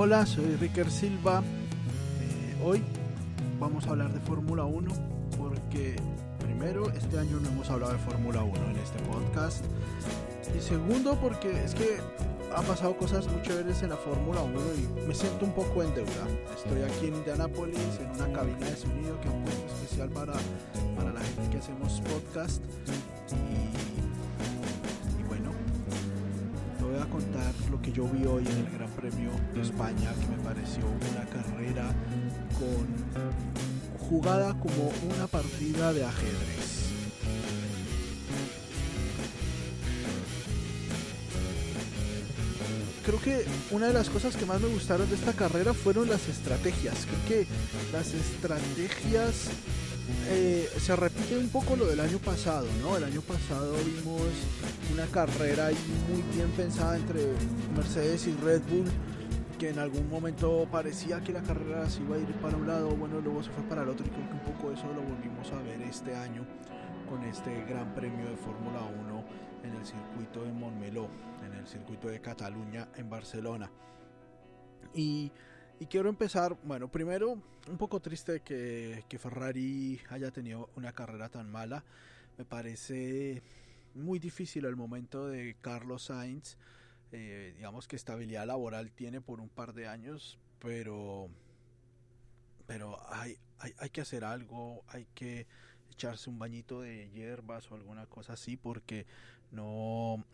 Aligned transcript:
Hola, 0.00 0.24
soy 0.26 0.54
Ricker 0.54 0.88
Silva. 0.92 1.40
Eh, 1.40 2.56
hoy 2.62 2.84
vamos 3.58 3.84
a 3.84 3.90
hablar 3.90 4.12
de 4.12 4.20
Fórmula 4.20 4.64
1 4.64 4.94
porque 5.36 5.96
primero, 6.38 6.88
este 6.92 7.18
año 7.18 7.40
no 7.40 7.48
hemos 7.48 7.68
hablado 7.68 7.94
de 7.94 7.98
Fórmula 7.98 8.44
1 8.44 8.56
en 8.70 8.76
este 8.76 9.02
podcast. 9.10 9.64
Y 10.56 10.60
segundo, 10.60 11.18
porque 11.20 11.64
es 11.64 11.74
que 11.74 11.96
han 12.54 12.64
pasado 12.66 12.96
cosas 12.96 13.26
muy 13.26 13.42
chéveres 13.42 13.82
en 13.82 13.90
la 13.90 13.96
Fórmula 13.96 14.40
1 14.42 14.60
y 14.76 15.08
me 15.08 15.14
siento 15.16 15.46
un 15.46 15.52
poco 15.52 15.82
en 15.82 15.92
deuda. 15.92 16.28
Estoy 16.56 16.82
aquí 16.82 17.08
en 17.08 17.16
Indianapolis 17.16 17.98
en 18.00 18.10
una 18.12 18.32
cabina 18.32 18.66
de 18.70 18.76
sonido 18.76 19.20
que 19.20 19.26
han 19.26 19.42
puesto 19.42 19.66
especial 19.66 20.10
para, 20.10 20.34
para 20.96 21.12
la 21.12 21.20
gente 21.22 21.50
que 21.50 21.58
hacemos 21.58 22.00
podcast. 22.02 22.62
Contar 27.08 27.52
lo 27.70 27.80
que 27.80 27.92
yo 27.92 28.04
vi 28.08 28.24
hoy 28.24 28.44
en 28.46 28.66
el 28.66 28.70
Gran 28.72 28.90
Premio 28.90 29.30
de 29.54 29.62
España, 29.62 30.12
que 30.20 30.26
me 30.26 30.42
pareció 30.42 30.84
una 30.86 31.24
carrera 31.26 31.90
con 32.58 33.38
jugada 34.08 34.54
como 34.58 34.90
una 35.14 35.26
partida 35.26 35.92
de 35.92 36.04
ajedrez. 36.04 36.78
Creo 43.04 43.20
que 43.20 43.44
una 43.70 43.86
de 43.86 43.94
las 43.94 44.10
cosas 44.10 44.36
que 44.36 44.44
más 44.44 44.60
me 44.60 44.68
gustaron 44.68 45.08
de 45.08 45.14
esta 45.14 45.32
carrera 45.32 45.72
fueron 45.72 46.10
las 46.10 46.28
estrategias. 46.28 47.06
Creo 47.06 47.44
que 47.44 47.46
las 47.90 48.12
estrategias 48.12 49.48
eh, 50.30 50.68
se 50.78 50.94
repite 50.94 51.38
un 51.38 51.48
poco 51.48 51.74
lo 51.74 51.86
del 51.86 52.00
año 52.00 52.18
pasado, 52.18 52.66
¿no? 52.82 52.96
El 52.96 53.04
año 53.04 53.22
pasado 53.22 53.74
vimos 53.84 54.20
una 54.92 55.06
carrera 55.06 55.70
muy 56.10 56.22
bien 56.34 56.50
pensada 56.50 56.96
entre 56.96 57.32
Mercedes 57.74 58.26
y 58.26 58.34
Red 58.34 58.60
Bull, 58.68 58.84
que 59.58 59.70
en 59.70 59.78
algún 59.78 60.08
momento 60.10 60.68
parecía 60.70 61.20
que 61.20 61.32
la 61.32 61.42
carrera 61.42 61.88
se 61.88 62.02
iba 62.02 62.16
a 62.16 62.18
ir 62.18 62.30
para 62.42 62.56
un 62.56 62.66
lado, 62.66 62.90
bueno, 62.90 63.20
luego 63.20 63.42
se 63.42 63.50
fue 63.50 63.64
para 63.64 63.84
el 63.84 63.88
otro 63.88 64.06
y 64.06 64.10
creo 64.10 64.28
que 64.28 64.34
un 64.34 64.54
poco 64.54 64.70
eso 64.70 64.86
lo 64.92 65.00
volvimos 65.00 65.50
a 65.52 65.62
ver 65.62 65.80
este 65.80 66.14
año 66.14 66.44
con 67.08 67.24
este 67.24 67.64
Gran 67.64 67.94
Premio 67.94 68.28
de 68.28 68.36
Fórmula 68.36 68.80
1 68.82 69.24
en 69.64 69.74
el 69.74 69.86
circuito 69.86 70.44
de 70.44 70.52
Montmeló, 70.52 71.08
en 71.46 71.54
el 71.54 71.66
circuito 71.66 72.08
de 72.08 72.20
Cataluña 72.20 72.88
en 72.96 73.08
Barcelona. 73.08 73.70
Y 74.94 75.32
y 75.80 75.86
quiero 75.86 76.08
empezar, 76.08 76.56
bueno, 76.64 76.88
primero, 76.88 77.40
un 77.68 77.78
poco 77.78 78.00
triste 78.00 78.40
que, 78.40 79.04
que, 79.08 79.18
Ferrari 79.18 80.00
haya 80.10 80.30
tenido 80.30 80.70
una 80.76 80.92
carrera 80.92 81.28
tan 81.28 81.50
mala. 81.50 81.84
Me 82.36 82.44
parece 82.44 83.42
muy 83.94 84.18
difícil 84.18 84.64
el 84.64 84.76
momento 84.76 85.28
de 85.28 85.56
Carlos 85.60 86.04
Sainz. 86.04 86.56
Eh, 87.12 87.54
digamos 87.56 87.88
que 87.88 87.96
estabilidad 87.96 88.46
laboral 88.46 88.90
tiene 88.92 89.20
por 89.20 89.40
un 89.40 89.48
par 89.48 89.72
de 89.72 89.88
años, 89.88 90.38
pero, 90.58 91.30
pero 92.66 92.98
hay, 93.12 93.38
hay, 93.58 93.72
hay 93.78 93.90
que 93.90 94.00
hacer 94.00 94.24
algo, 94.24 94.84
hay 94.88 95.06
que 95.14 95.46
echarse 95.90 96.28
un 96.28 96.38
bañito 96.38 96.82
de 96.82 97.10
hierbas 97.10 97.70
o 97.70 97.74
alguna 97.74 98.06
cosa 98.06 98.34
así, 98.34 98.56
porque 98.56 99.06
no, 99.50 100.24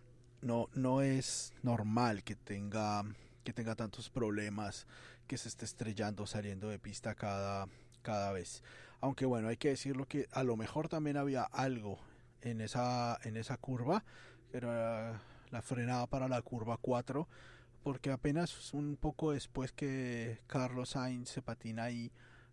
no, 0.43 0.69
no 0.75 1.00
es 1.00 1.54
normal 1.62 2.22
que 2.25 2.34
tenga, 2.34 3.04
que 3.44 3.53
tenga 3.53 3.77
tantos 3.77 4.10
problemas 4.10 4.87
que 5.27 5.38
se 5.38 5.49
esté 5.49 5.65
estrellando 5.65 6.27
saliendo 6.27 6.69
de 6.69 6.78
pista 6.78 7.15
cada, 7.15 7.69
cada 8.03 8.32
vez. 8.32 8.62
Aunque 9.00 9.27
bueno, 9.27 9.49
hay 9.49 9.56
que 9.56 9.69
decirlo 9.69 10.06
que 10.06 10.27
a 10.32 10.43
lo 10.43 10.56
mejor 10.56 10.88
también 10.88 11.16
había 11.16 11.43
algo 11.43 11.99
en 12.41 12.60
esa, 12.60 13.19
en 13.22 13.37
esa 13.37 13.56
curva, 13.56 14.04
era 14.53 15.21
la 15.50 15.62
frenada 15.62 16.06
para 16.06 16.28
la 16.28 16.41
curva 16.43 16.78
4, 16.81 17.28
porque 17.83 18.10
apenas 18.10 18.72
un 18.72 18.97
poco 18.97 19.33
después 19.33 19.72
que 19.72 20.41
Carlos 20.47 20.91
Sainz 20.91 21.28
se 21.28 21.43
patina 21.43 21.84
ahí, 21.84 22.10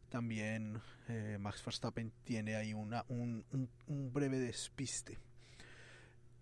también 0.09 0.81
eh, 1.07 1.37
Max 1.39 1.63
Verstappen 1.63 2.11
tiene 2.25 2.55
ahí 2.55 2.73
una, 2.73 3.05
un, 3.07 3.45
un, 3.53 3.69
un 3.87 4.11
breve 4.11 4.39
despiste. 4.39 5.17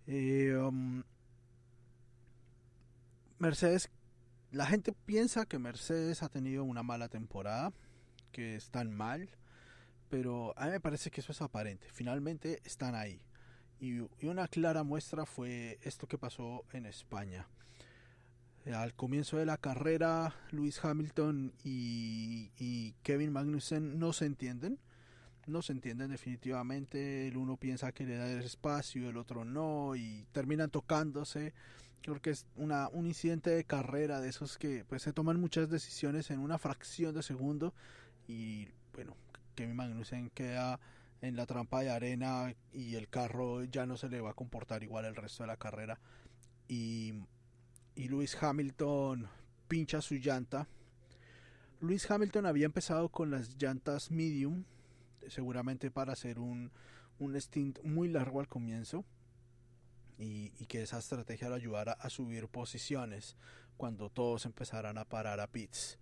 Eh, 0.06 0.56
um, 0.56 1.04
Mercedes 3.38 3.90
la 4.52 4.66
gente 4.66 4.92
piensa 4.92 5.46
que 5.46 5.58
Mercedes 5.58 6.22
ha 6.22 6.28
tenido 6.28 6.64
una 6.64 6.82
mala 6.82 7.08
temporada, 7.08 7.72
que 8.32 8.56
están 8.56 8.92
mal, 8.92 9.30
pero 10.08 10.54
a 10.58 10.66
mí 10.66 10.72
me 10.72 10.80
parece 10.80 11.10
que 11.10 11.20
eso 11.20 11.32
es 11.32 11.40
aparente. 11.40 11.86
Finalmente 11.92 12.60
están 12.64 12.94
ahí. 12.94 13.22
Y, 13.78 14.00
una 14.26 14.48
clara 14.48 14.82
muestra 14.82 15.24
fue 15.24 15.78
esto 15.82 16.06
que 16.06 16.18
pasó 16.18 16.64
en 16.72 16.86
España. 16.86 17.46
Al 18.74 18.94
comienzo 18.94 19.38
de 19.38 19.46
la 19.46 19.56
carrera, 19.56 20.34
Lewis 20.50 20.84
Hamilton 20.84 21.54
y, 21.64 22.50
y 22.58 22.94
Kevin 23.02 23.32
Magnussen 23.32 23.98
no 23.98 24.12
se 24.12 24.26
entienden. 24.26 24.78
No 25.46 25.62
se 25.62 25.72
entienden 25.72 26.10
definitivamente. 26.10 27.28
El 27.28 27.36
uno 27.36 27.56
piensa 27.56 27.92
que 27.92 28.04
le 28.04 28.16
da 28.16 28.30
el 28.30 28.42
espacio, 28.42 29.08
el 29.08 29.16
otro 29.16 29.44
no, 29.44 29.96
y 29.96 30.26
terminan 30.32 30.70
tocándose 30.70 31.54
creo 32.02 32.20
que 32.20 32.30
es 32.30 32.46
una, 32.56 32.88
un 32.88 33.06
incidente 33.06 33.50
de 33.50 33.64
carrera 33.64 34.20
de 34.20 34.28
esos 34.28 34.58
que 34.58 34.84
pues 34.88 35.02
se 35.02 35.12
toman 35.12 35.40
muchas 35.40 35.68
decisiones 35.68 36.30
en 36.30 36.40
una 36.40 36.58
fracción 36.58 37.14
de 37.14 37.22
segundo 37.22 37.74
y 38.26 38.68
bueno, 38.94 39.16
Kevin 39.54 39.76
Magnussen 39.76 40.30
queda 40.30 40.80
en 41.20 41.36
la 41.36 41.46
trampa 41.46 41.82
de 41.82 41.90
arena 41.90 42.54
y 42.72 42.94
el 42.94 43.08
carro 43.08 43.64
ya 43.64 43.86
no 43.86 43.96
se 43.96 44.08
le 44.08 44.20
va 44.20 44.30
a 44.30 44.34
comportar 44.34 44.82
igual 44.82 45.04
el 45.04 45.16
resto 45.16 45.42
de 45.42 45.48
la 45.48 45.56
carrera. 45.56 46.00
Y, 46.68 47.12
y 47.94 48.08
Lewis 48.08 48.36
Hamilton 48.40 49.28
pincha 49.68 50.00
su 50.00 50.14
llanta. 50.14 50.66
Lewis 51.80 52.10
Hamilton 52.10 52.46
había 52.46 52.66
empezado 52.66 53.08
con 53.10 53.30
las 53.30 53.56
llantas 53.56 54.10
medium 54.10 54.64
seguramente 55.28 55.90
para 55.90 56.12
hacer 56.12 56.38
un, 56.38 56.70
un 57.18 57.38
stint 57.40 57.82
muy 57.82 58.08
largo 58.08 58.40
al 58.40 58.48
comienzo 58.48 59.04
y, 60.20 60.50
que 60.66 60.82
esa 60.82 60.98
estrategia 60.98 61.48
lo 61.48 61.54
ayudara 61.54 61.92
a 61.92 62.10
subir 62.10 62.46
posiciones 62.48 63.36
cuando 63.76 64.10
todos 64.10 64.44
empezaran 64.44 64.98
a 64.98 65.04
parar 65.04 65.40
a 65.40 65.46
pits. 65.46 65.98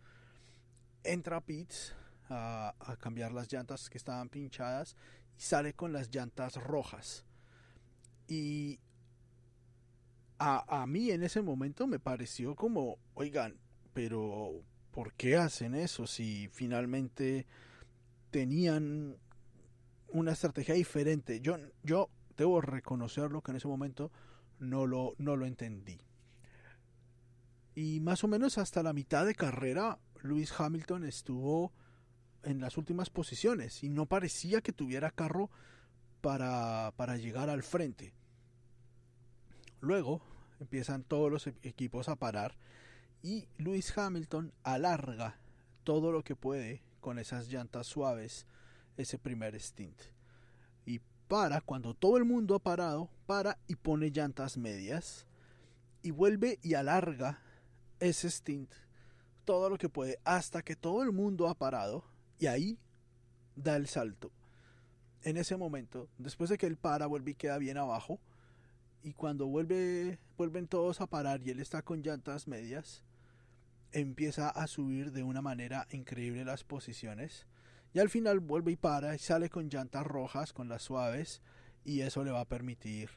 Entra 1.05 1.37
a 1.37 1.41
pits 1.41 1.95
a, 2.29 2.75
a 2.81 2.97
cambiar 2.97 3.33
las 3.33 3.51
llantas 3.53 3.89
que 3.89 3.97
estaban 3.97 4.29
pinchadas 4.29 4.97
y 5.39 5.43
sale 5.43 5.73
con 5.73 5.93
las 5.93 6.11
llantas 6.11 6.57
rojas. 6.57 7.25
Y 8.27 8.81
a, 10.39 10.83
a 10.83 10.87
mí 10.87 11.11
en 11.11 11.23
ese 11.23 11.41
momento 11.41 11.87
me 11.87 12.01
pareció 12.01 12.57
como, 12.57 12.99
oigan, 13.15 13.57
pero 13.95 14.63
¿por 14.91 15.13
qué 15.15 15.37
hacen 15.37 15.75
eso 15.75 16.07
si 16.09 16.49
finalmente 16.49 17.47
tenían 18.31 19.17
una 20.09 20.33
estrategia 20.33 20.75
diferente? 20.75 21.41
Yo, 21.41 21.57
yo 21.85 22.11
debo 22.39 22.61
reconocerlo 22.61 23.43
que 23.43 23.51
en 23.51 23.57
ese 23.59 23.69
momento 23.69 24.11
no 24.61 24.87
lo, 24.87 25.15
no 25.19 25.37
lo 25.37 25.45
entendí. 25.45 26.01
Y 27.75 28.01
más 28.01 28.25
o 28.25 28.29
menos 28.29 28.59
hasta 28.59 28.83
la 28.83 28.93
mitad 28.93 29.27
de 29.27 29.35
carrera, 29.35 29.99
Lewis 30.23 30.53
Hamilton 30.59 31.05
estuvo 31.05 31.73
en 32.45 32.61
las 32.61 32.79
últimas 32.79 33.11
posiciones 33.11 33.83
y 33.83 33.89
no 33.89 34.07
parecía 34.07 34.61
que 34.61 34.73
tuviera 34.73 35.11
carro 35.11 35.51
para, 36.21 36.93
para 36.97 37.17
llegar 37.17 37.51
al 37.51 37.63
frente. 37.63 38.15
Luego 39.81 40.23
empiezan 40.61 41.03
todos 41.03 41.31
los 41.31 41.47
equipos 41.63 42.09
a 42.09 42.17
parar 42.17 42.57
y 43.23 43.49
Lewis 43.59 43.97
Hamilton 43.97 44.53
alarga 44.63 45.39
todo 45.85 46.13
lo 46.13 46.23
que 46.23 46.37
puede 46.37 46.83
con 47.01 47.19
esas 47.19 47.49
llantas 47.49 47.87
suaves 47.87 48.47
ese 48.97 49.19
primer 49.19 49.61
stint 49.61 50.18
para 51.29 51.61
cuando 51.61 51.95
todo 51.95 52.17
el 52.17 52.25
mundo 52.25 52.55
ha 52.55 52.59
parado, 52.59 53.11
para 53.27 53.59
y 53.69 53.77
pone 53.77 54.11
llantas 54.11 54.57
medias 54.57 55.27
y 56.03 56.11
vuelve 56.11 56.59
y 56.63 56.75
alarga 56.75 57.41
ese 58.01 58.31
stint 58.31 58.73
todo 59.45 59.69
lo 59.69 59.79
que 59.79 59.89
puede 59.89 60.19
hasta 60.25 60.63
que 60.63 60.77
todo 60.77 61.03
el 61.03 61.13
mundo 61.13 61.49
ha 61.49 61.55
parado 61.55 62.05
y 62.39 62.47
ahí 62.47 62.79
da 63.57 63.77
el 63.77 63.87
salto. 63.87 64.31
En 65.23 65.37
ese 65.37 65.57
momento, 65.57 66.09
después 66.17 66.49
de 66.49 66.59
que 66.59 66.67
él 66.67 66.77
para, 66.77 67.07
vuelve 67.07 67.33
y 67.33 67.35
queda 67.35 67.59
bien 67.59 67.77
abajo, 67.77 68.21
y 69.03 69.13
cuando 69.13 69.47
vuelve, 69.47 70.19
vuelven 70.37 70.69
todos 70.69 71.01
a 71.01 71.07
parar 71.07 71.41
y 71.43 71.51
él 71.51 71.61
está 71.61 71.83
con 71.83 72.03
llantas 72.03 72.47
medias, 72.47 73.05
empieza 73.93 74.49
a 74.49 74.67
subir 74.67 75.13
de 75.13 75.23
una 75.23 75.43
manera 75.43 75.87
increíble 75.91 76.45
las 76.45 76.65
posiciones 76.65 77.47
y 77.95 77.99
al 77.99 78.11
final 78.11 78.41
vuelve 78.41 78.73
y 78.73 78.77
para 78.77 79.15
y 79.15 79.19
sale 79.19 79.49
con 79.51 79.69
llantas 79.69 80.07
rojas, 80.07 80.53
con 80.53 80.69
las 80.69 80.83
suaves 80.83 81.43
y 81.85 82.01
eso 82.03 82.25
le 82.25 82.31
va 82.31 82.41
a 82.41 82.45
permitir 82.45 83.11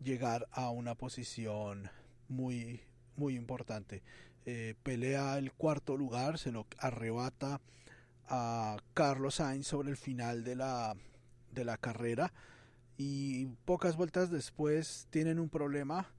llegar 0.00 0.46
a 0.52 0.70
una 0.70 0.94
posición 0.94 1.90
muy 2.28 2.82
muy 3.18 3.34
importante. 3.34 4.02
Eh, 4.46 4.74
pelea 4.82 5.36
el 5.36 5.52
cuarto 5.52 5.96
lugar, 5.96 6.38
se 6.38 6.52
lo 6.52 6.66
arrebata 6.78 7.60
a 8.28 8.78
Carlos 8.94 9.36
Sainz 9.36 9.66
sobre 9.66 9.90
el 9.90 9.96
final 9.96 10.44
de 10.44 10.56
la, 10.56 10.94
de 11.52 11.64
la 11.64 11.76
carrera 11.76 12.32
y 12.96 13.46
pocas 13.64 13.96
vueltas 13.96 14.30
después 14.30 15.06
tienen 15.10 15.38
un 15.38 15.48
problema. 15.48 16.10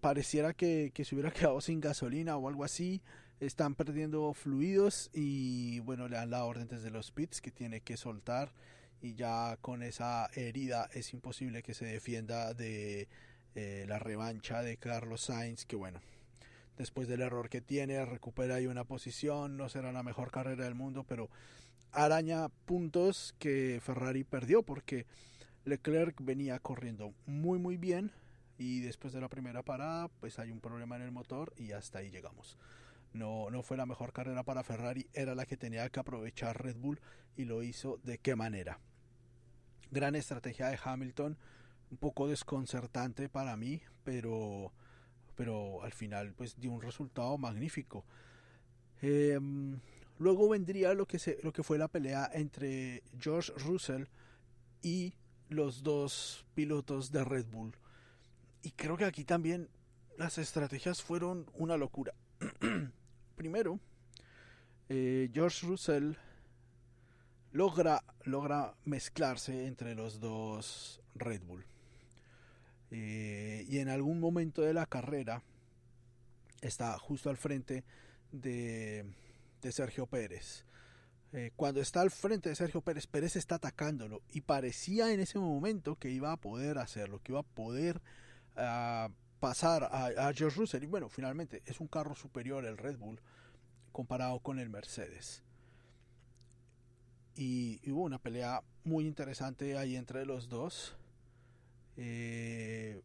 Pareciera 0.00 0.54
que, 0.54 0.92
que 0.94 1.04
se 1.04 1.14
hubiera 1.14 1.30
quedado 1.30 1.60
sin 1.60 1.80
gasolina 1.80 2.36
o 2.36 2.48
algo 2.48 2.64
así. 2.64 3.02
Están 3.40 3.74
perdiendo 3.74 4.32
fluidos 4.34 5.10
y 5.14 5.80
bueno, 5.80 6.08
le 6.08 6.16
dan 6.16 6.30
la 6.30 6.44
orden 6.44 6.68
desde 6.68 6.90
los 6.90 7.10
pits 7.10 7.40
que 7.40 7.50
tiene 7.50 7.80
que 7.80 7.96
soltar 7.96 8.52
y 9.00 9.14
ya 9.14 9.56
con 9.62 9.82
esa 9.82 10.28
herida 10.34 10.88
es 10.92 11.14
imposible 11.14 11.62
que 11.62 11.72
se 11.72 11.86
defienda 11.86 12.52
de 12.52 13.08
eh, 13.54 13.86
la 13.88 13.98
revancha 13.98 14.62
de 14.62 14.76
Carlos 14.76 15.22
Sainz 15.22 15.64
que 15.64 15.76
bueno 15.76 16.00
después 16.76 17.08
del 17.08 17.22
error 17.22 17.48
que 17.48 17.62
tiene 17.62 18.04
recupera 18.04 18.56
ahí 18.56 18.66
una 18.66 18.84
posición 18.84 19.56
no 19.56 19.68
será 19.68 19.90
la 19.90 20.02
mejor 20.02 20.30
carrera 20.30 20.64
del 20.64 20.74
mundo 20.74 21.04
pero 21.08 21.30
araña 21.92 22.48
puntos 22.66 23.34
que 23.38 23.80
Ferrari 23.82 24.22
perdió 24.22 24.62
porque 24.62 25.06
Leclerc 25.64 26.16
venía 26.20 26.58
corriendo 26.58 27.14
muy 27.26 27.58
muy 27.58 27.78
bien 27.78 28.12
y 28.58 28.80
después 28.80 29.14
de 29.14 29.22
la 29.22 29.28
primera 29.28 29.62
parada 29.62 30.08
pues 30.20 30.38
hay 30.38 30.50
un 30.50 30.60
problema 30.60 30.96
en 30.96 31.02
el 31.02 31.10
motor 31.10 31.54
y 31.56 31.72
hasta 31.72 32.00
ahí 32.00 32.10
llegamos. 32.10 32.58
No, 33.12 33.50
no 33.50 33.62
fue 33.62 33.76
la 33.76 33.86
mejor 33.86 34.12
carrera 34.12 34.44
para 34.44 34.62
Ferrari, 34.62 35.08
era 35.12 35.34
la 35.34 35.46
que 35.46 35.56
tenía 35.56 35.88
que 35.90 36.00
aprovechar 36.00 36.62
Red 36.62 36.76
Bull 36.76 37.00
y 37.36 37.44
lo 37.44 37.62
hizo 37.62 37.98
de 38.04 38.18
qué 38.18 38.36
manera. 38.36 38.78
Gran 39.90 40.14
estrategia 40.14 40.68
de 40.68 40.78
Hamilton, 40.82 41.36
un 41.90 41.96
poco 41.96 42.28
desconcertante 42.28 43.28
para 43.28 43.56
mí, 43.56 43.82
pero, 44.04 44.72
pero 45.34 45.82
al 45.82 45.92
final 45.92 46.32
pues 46.34 46.58
dio 46.60 46.70
un 46.70 46.82
resultado 46.82 47.36
magnífico. 47.36 48.04
Em, 49.02 49.80
luego 50.18 50.48
vendría 50.48 50.94
lo 50.94 51.06
que, 51.06 51.18
se, 51.18 51.38
lo 51.42 51.52
que 51.52 51.64
fue 51.64 51.78
la 51.78 51.88
pelea 51.88 52.30
entre 52.32 53.02
George 53.18 53.52
Russell 53.56 54.04
y 54.82 55.14
los 55.48 55.82
dos 55.82 56.46
pilotos 56.54 57.10
de 57.10 57.24
Red 57.24 57.46
Bull. 57.46 57.74
Y 58.62 58.70
creo 58.72 58.96
que 58.96 59.04
aquí 59.04 59.24
también 59.24 59.68
las 60.16 60.38
estrategias 60.38 61.02
fueron 61.02 61.50
una 61.54 61.76
locura. 61.76 62.14
Primero, 63.40 63.80
eh, 64.90 65.30
George 65.32 65.66
Russell 65.66 66.12
logra, 67.52 68.04
logra 68.24 68.74
mezclarse 68.84 69.66
entre 69.66 69.94
los 69.94 70.20
dos 70.20 71.00
Red 71.14 71.40
Bull. 71.44 71.64
Eh, 72.90 73.64
y 73.66 73.78
en 73.78 73.88
algún 73.88 74.20
momento 74.20 74.60
de 74.60 74.74
la 74.74 74.84
carrera 74.84 75.42
está 76.60 76.98
justo 76.98 77.30
al 77.30 77.38
frente 77.38 77.82
de, 78.30 79.06
de 79.62 79.72
Sergio 79.72 80.06
Pérez. 80.06 80.66
Eh, 81.32 81.52
cuando 81.56 81.80
está 81.80 82.02
al 82.02 82.10
frente 82.10 82.50
de 82.50 82.56
Sergio 82.56 82.82
Pérez, 82.82 83.06
Pérez 83.06 83.36
está 83.36 83.54
atacándolo 83.54 84.20
y 84.28 84.42
parecía 84.42 85.14
en 85.14 85.20
ese 85.20 85.38
momento 85.38 85.96
que 85.96 86.10
iba 86.10 86.30
a 86.30 86.36
poder 86.36 86.76
hacerlo, 86.76 87.22
que 87.22 87.32
iba 87.32 87.40
a 87.40 87.44
poder 87.44 88.02
uh, 88.58 89.10
pasar 89.40 89.84
a, 89.84 90.32
George 90.34 90.58
Russell. 90.58 90.82
Y 90.82 90.86
bueno, 90.86 91.08
finalmente 91.08 91.62
es 91.66 91.80
un 91.80 91.88
carro 91.88 92.14
superior 92.14 92.64
el 92.64 92.78
Red 92.78 92.98
Bull 92.98 93.20
comparado 93.92 94.38
con 94.40 94.58
el 94.58 94.68
Mercedes. 94.68 95.42
Y, 97.34 97.80
y 97.82 97.90
hubo 97.90 98.02
una 98.02 98.18
pelea 98.18 98.62
muy 98.84 99.06
interesante 99.06 99.76
ahí 99.76 99.96
entre 99.96 100.26
los 100.26 100.48
dos. 100.48 100.94
Eh, 101.96 103.00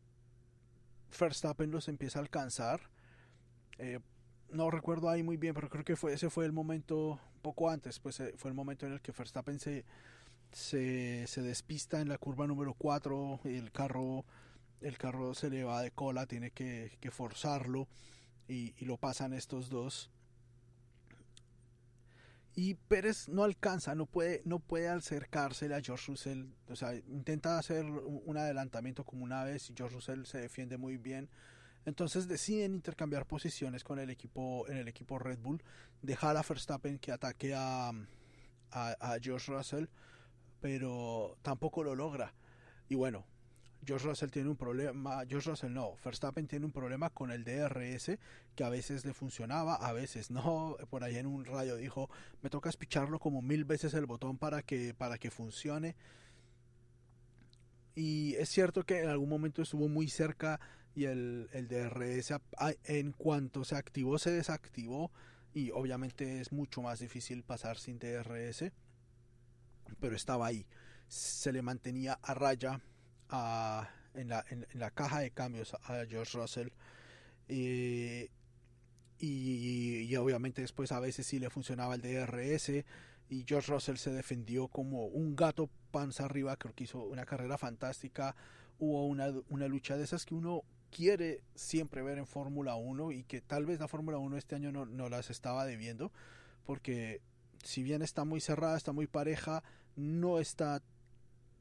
Verstappen 1.20 1.72
los 1.72 1.88
empieza 1.88 2.20
a 2.20 2.22
alcanzar. 2.22 2.82
Eh, 3.78 4.00
no 4.50 4.70
recuerdo 4.72 5.10
ahí 5.10 5.24
muy 5.24 5.38
bien, 5.38 5.54
pero 5.54 5.70
creo 5.70 5.84
que 5.84 5.96
fue, 5.96 6.14
ese 6.14 6.30
fue 6.30 6.46
el 6.46 6.52
momento 6.52 7.20
poco 7.42 7.70
antes, 7.70 8.00
pues 8.00 8.20
eh, 8.20 8.34
fue 8.38 8.50
el 8.50 8.56
momento 8.56 8.86
en 8.86 8.94
el 8.94 9.02
que 9.02 9.12
Verstappen 9.12 9.60
se, 9.60 9.86
se, 10.52 11.26
se 11.28 11.42
despista 11.42 12.00
en 12.00 12.10
la 12.10 12.18
curva 12.18 12.48
número 12.48 12.74
4, 12.74 13.42
el 13.46 13.72
carro, 13.72 14.26
el 14.86 15.00
carro 15.00 15.34
se 15.34 15.50
le 15.50 15.64
va 15.64 15.82
de 15.82 15.92
cola, 15.92 16.28
tiene 16.28 16.52
que, 16.52 16.92
forzarlo 17.12 17.88
y, 18.48 18.74
lo 18.86 18.98
pasan 18.98 19.34
estos 19.34 19.70
dos. 19.70 20.12
Y 22.54 22.76
Pérez 22.76 23.28
no 23.28 23.44
alcanza, 23.44 23.96
no 23.96 24.06
puede, 24.06 24.42
no 24.46 24.60
puede 24.60 24.88
acercarse 24.88 25.74
a 25.74 25.82
George 25.82 26.12
Russell, 26.12 26.46
o 26.70 26.76
sea, 26.76 26.94
intenta 26.96 27.58
hacer 27.58 27.84
un 27.86 28.38
adelantamiento 28.38 29.04
como 29.04 29.24
una 29.24 29.44
vez 29.44 29.70
y 29.70 29.74
George 29.76 29.96
Russell 29.96 30.26
se 30.26 30.38
defiende 30.38 30.78
muy 30.78 30.98
bien. 30.98 31.30
Entonces 31.86 32.28
deciden 32.28 32.76
intercambiar 32.76 33.26
posiciones 33.26 33.84
con 33.84 34.00
el 34.00 34.10
equipo 34.10 34.68
en 34.70 34.78
el 34.78 34.88
equipo 34.88 35.20
Red 35.20 35.40
Bull, 35.40 35.64
dejar 36.02 36.38
a 36.38 36.44
Verstappen 36.48 37.00
que 37.00 37.12
ataque 37.12 37.54
a, 37.56 37.92
a 38.70 39.18
George 39.22 39.52
Russell, 39.52 39.86
pero 40.62 41.38
tampoco 41.42 41.84
lo 41.84 41.96
logra. 41.96 42.34
Y 42.88 42.96
bueno, 42.96 43.26
George 43.86 44.08
Russell 44.08 44.30
tiene 44.30 44.50
un 44.50 44.56
problema, 44.56 45.24
George 45.28 45.50
Russell 45.50 45.74
no, 45.74 45.96
Verstappen 46.04 46.48
tiene 46.48 46.66
un 46.66 46.72
problema 46.72 47.10
con 47.10 47.32
el 47.32 47.44
DRS 47.44 48.18
que 48.56 48.64
a 48.64 48.70
veces 48.70 49.06
le 49.06 49.14
funcionaba, 49.14 49.76
a 49.76 49.94
veces 49.94 50.32
no. 50.32 50.78
Por 50.90 51.04
ahí 51.04 51.18
en 51.18 51.28
un 51.28 51.46
radio 51.46 51.76
dijo, 51.76 52.10
me 52.42 52.50
toca 52.50 52.72
picharlo 52.72 53.20
como 53.20 53.42
mil 53.42 53.66
veces 53.66 53.94
el 53.94 54.06
botón 54.06 54.38
para 54.38 54.64
que, 54.64 54.94
para 54.94 55.18
que 55.18 55.32
funcione. 55.32 55.96
Y 57.96 58.36
es 58.36 58.50
cierto 58.50 58.84
que 58.84 59.02
en 59.02 59.10
algún 59.10 59.30
momento 59.30 59.62
estuvo 59.62 59.88
muy 59.88 60.10
cerca 60.10 60.60
y 60.96 61.06
el, 61.06 61.50
el 61.54 61.68
DRS 61.68 62.34
en 62.86 63.12
cuanto 63.12 63.64
se 63.66 63.76
activó 63.76 64.18
se 64.18 64.32
desactivó 64.32 65.12
y 65.54 65.72
obviamente 65.72 66.40
es 66.40 66.54
mucho 66.54 66.82
más 66.82 67.00
difícil 67.00 67.44
pasar 67.44 67.78
sin 67.78 68.00
DRS 68.00 68.72
pero 70.00 70.16
estaba 70.16 70.48
ahí 70.48 70.66
se 71.10 71.52
le 71.52 71.62
mantenía 71.62 72.18
a 72.22 72.34
raya 72.34 72.82
en, 74.14 74.30
la, 74.30 74.46
en, 74.50 74.66
la 74.74 74.92
caja 74.92 75.20
de 75.20 75.32
cambios 75.32 75.74
a 75.74 76.06
George 76.08 76.38
Russell 76.38 76.70
eh, 77.48 78.30
y, 79.20 80.08
y, 80.10 80.16
obviamente 80.18 80.62
después 80.62 80.92
a 80.92 81.00
veces 81.00 81.26
sí 81.26 81.40
le 81.40 81.50
funcionaba 81.50 81.96
el 81.96 82.02
DRS 82.02 82.70
y 83.30 83.46
George 83.48 83.72
Russell 83.72 83.96
se 83.96 84.12
defendió 84.12 84.68
como 84.68 85.06
un 85.06 85.36
gato 85.36 85.70
panza 85.92 86.26
arriba 86.26 86.58
creo 86.58 86.74
que 86.74 86.84
hizo 86.84 87.04
una 87.04 87.26
carrera 87.26 87.58
fantástica. 87.58 88.36
Hubo 88.78 89.06
una, 89.08 89.34
una 89.50 89.68
lucha 89.68 89.96
de 89.96 90.04
esas 90.04 90.26
que 90.26 90.36
uno 90.36 90.64
quiere 90.92 91.42
siempre 91.56 92.02
ver 92.02 92.18
en 92.18 92.28
Fórmula 92.28 92.76
1 92.76 93.12
y 93.14 93.24
que 93.24 93.42
tal 93.42 93.66
vez 93.66 93.80
la 93.80 93.88
Fórmula 93.88 94.18
1 94.18 94.38
este 94.38 94.56
año 94.56 94.72
no, 94.72 94.86
no, 94.86 95.10
las 95.10 95.30
estaba 95.30 95.66
debiendo 95.66 96.12
porque 96.66 97.22
si 97.64 97.84
bien 97.84 98.02
está 98.02 98.26
muy 98.26 98.42
cerrada, 98.42 98.78
está 98.78 98.92
muy 98.92 99.08
pareja, 99.08 99.64
no 99.96 100.40
está 100.40 100.82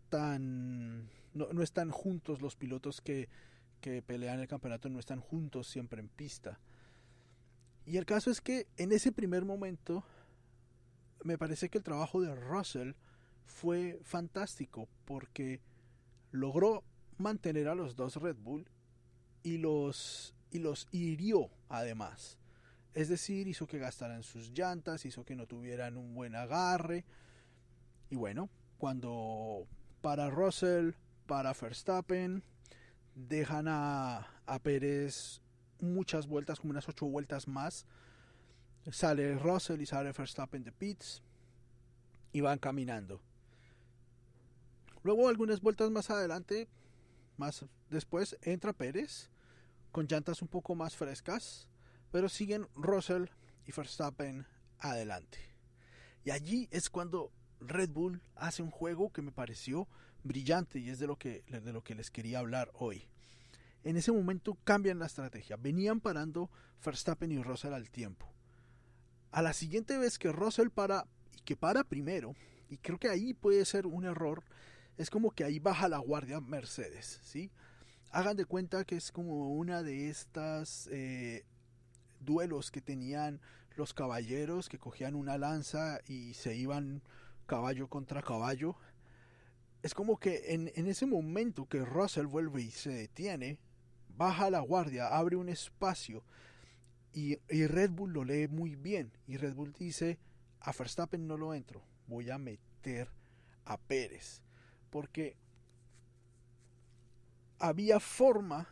tan 0.09 1.09
no, 1.35 1.53
no 1.53 1.63
están 1.63 1.91
juntos 1.91 2.41
los 2.41 2.57
pilotos 2.57 3.01
que, 3.01 3.29
que 3.81 4.01
pelean 4.01 4.41
el 4.41 4.49
campeonato, 4.49 4.89
no 4.89 4.99
están 4.99 5.21
juntos 5.21 5.67
siempre 5.69 6.01
en 6.01 6.09
pista. 6.09 6.59
Y 7.87 7.99
el 7.99 8.07
caso 8.07 8.31
es 8.31 8.41
que 8.41 8.67
en 8.79 8.93
ese 8.93 9.13
primer 9.13 9.45
momento 9.45 10.05
me 11.23 11.37
parece 11.37 11.69
que 11.69 11.79
el 11.79 11.85
trabajo 11.85 12.21
de 12.21 12.35
Russell 12.35 12.93
fue 13.45 14.01
fantástico 14.03 14.89
porque 15.05 15.61
logró 16.31 16.83
mantener 17.19 17.69
a 17.69 17.75
los 17.75 17.95
dos 17.95 18.17
Red 18.17 18.37
Bull 18.37 18.67
y 19.43 19.59
los, 19.59 20.35
y 20.51 20.59
los 20.59 20.89
hirió 20.91 21.51
además. 21.69 22.39
Es 22.95 23.09
decir, 23.09 23.49
hizo 23.49 23.67
que 23.67 23.79
gastaran 23.79 24.23
sus 24.23 24.51
llantas, 24.51 25.05
hizo 25.05 25.25
que 25.25 25.37
no 25.37 25.47
tuvieran 25.47 25.97
un 25.97 26.15
buen 26.15 26.35
agarre. 26.37 27.05
Y 28.09 28.17
bueno, 28.17 28.49
cuando 28.79 29.67
para 30.01 30.31
Russell, 30.31 30.93
para 31.27 31.53
Verstappen, 31.53 32.43
dejan 33.15 33.69
a, 33.69 34.27
a 34.47 34.59
Pérez 34.59 35.41
muchas 35.81 36.27
vueltas, 36.27 36.61
como 36.61 36.73
unas 36.73 36.89
ocho 36.89 37.07
vueltas 37.07 37.49
más. 37.49 37.87
Sale 38.91 39.39
Russell 39.39 39.81
y 39.81 39.87
sale 39.87 40.13
Verstappen 40.13 40.63
de 40.63 40.73
pits 40.73 41.23
y 42.33 42.41
van 42.41 42.59
caminando. 42.59 43.21
Luego 45.03 45.29
algunas 45.29 45.61
vueltas 45.61 45.91
más 45.91 46.11
adelante, 46.11 46.69
más 47.37 47.65
después 47.91 48.37
entra 48.43 48.73
Pérez 48.73 49.31
con 49.93 50.07
llantas 50.07 50.43
un 50.43 50.49
poco 50.49 50.75
más 50.75 50.97
frescas, 50.97 51.69
pero 52.11 52.29
siguen 52.29 52.67
Russell 52.75 53.27
y 53.67 53.73
Verstappen 53.73 54.47
adelante. 54.79 55.39
Y 56.25 56.31
allí 56.31 56.69
es 56.71 56.91
cuando 56.91 57.31
Red 57.61 57.91
Bull 57.91 58.21
hace 58.35 58.63
un 58.63 58.71
juego 58.71 59.13
que 59.13 59.23
me 59.23 59.31
pareció 59.31 59.87
brillante 60.25 60.81
y 60.81 60.91
es 60.91 60.99
de 60.99 61.07
lo 61.07 61.17
que, 61.17 61.45
de 61.49 61.73
lo 61.73 61.85
que 61.85 61.95
les 61.95 62.11
quería 62.11 62.41
hablar 62.41 62.71
hoy. 62.75 63.07
En 63.85 63.97
ese 63.97 64.11
momento 64.11 64.59
cambian 64.65 64.99
la 64.99 65.07
estrategia. 65.07 65.57
Venían 65.57 66.01
parando 66.01 66.51
Verstappen 66.85 67.31
y 67.31 67.43
Russell 67.43 67.75
al 67.75 67.91
tiempo. 67.91 68.33
A 69.31 69.43
la 69.43 69.53
siguiente 69.53 69.99
vez 69.99 70.19
que 70.19 70.33
Russell 70.33 70.71
para 70.71 71.07
y 71.37 71.41
que 71.43 71.57
para 71.57 71.85
primero, 71.85 72.35
y 72.69 72.79
creo 72.79 72.99
que 72.99 73.09
ahí 73.09 73.35
puede 73.35 73.65
ser 73.65 73.87
un 73.87 74.05
error, 74.05 74.43
es 74.97 75.11
como 75.11 75.31
que 75.31 75.45
ahí 75.45 75.59
baja 75.59 75.89
la 75.89 75.99
guardia 75.99 76.41
Mercedes, 76.41 77.21
¿sí? 77.23 77.51
Hagan 78.11 78.37
de 78.37 78.45
cuenta 78.45 78.85
que 78.85 78.97
es 78.97 79.11
como 79.11 79.51
una 79.51 79.83
de 79.83 80.09
estas 80.09 80.89
eh, 80.93 81.45
duelos 82.21 82.71
que 82.71 82.81
tenían 82.81 83.41
los 83.77 83.93
caballeros 83.93 84.69
que 84.69 84.79
cogían 84.79 85.15
una 85.15 85.37
lanza 85.37 86.01
y 86.07 86.35
se 86.35 86.55
iban 86.57 87.03
caballo 87.47 87.89
contra 87.89 88.23
caballo. 88.23 88.77
Es 89.85 89.93
como 89.93 90.19
que 90.19 90.55
en, 90.55 90.73
en 90.77 90.87
ese 90.87 91.05
momento 91.05 91.67
que 91.67 91.85
Russell 91.85 92.25
vuelve 92.25 92.63
y 92.63 92.71
se 92.71 92.89
detiene, 92.89 93.59
baja 94.17 94.49
la 94.49 94.61
guardia, 94.61 95.09
abre 95.09 95.37
un 95.37 95.51
espacio 95.51 96.25
y, 97.13 97.39
y, 97.51 97.67
Red 97.67 97.91
Bull 97.91 98.15
lo 98.15 98.25
lee 98.25 98.49
muy 98.49 98.77
bien. 98.77 99.13
Y 99.27 99.37
Red 99.37 99.53
Bull 99.53 99.75
dice, 99.75 100.19
a 100.61 100.73
Verstappen 100.73 101.27
no 101.27 101.37
lo 101.37 101.53
entro, 101.53 101.83
voy 102.07 102.31
a 102.31 102.39
meter 102.39 103.11
a 103.67 103.77
Pérez. 103.77 104.41
Porque 104.89 105.37
había 107.59 108.01
forma 108.01 108.67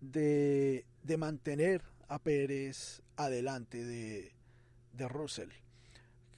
de, 0.00 0.86
de 1.02 1.16
mantener 1.18 1.82
a 2.08 2.18
Pérez 2.18 3.02
adelante 3.16 3.84
de, 3.84 4.32
de 4.94 5.08
Russell. 5.08 5.50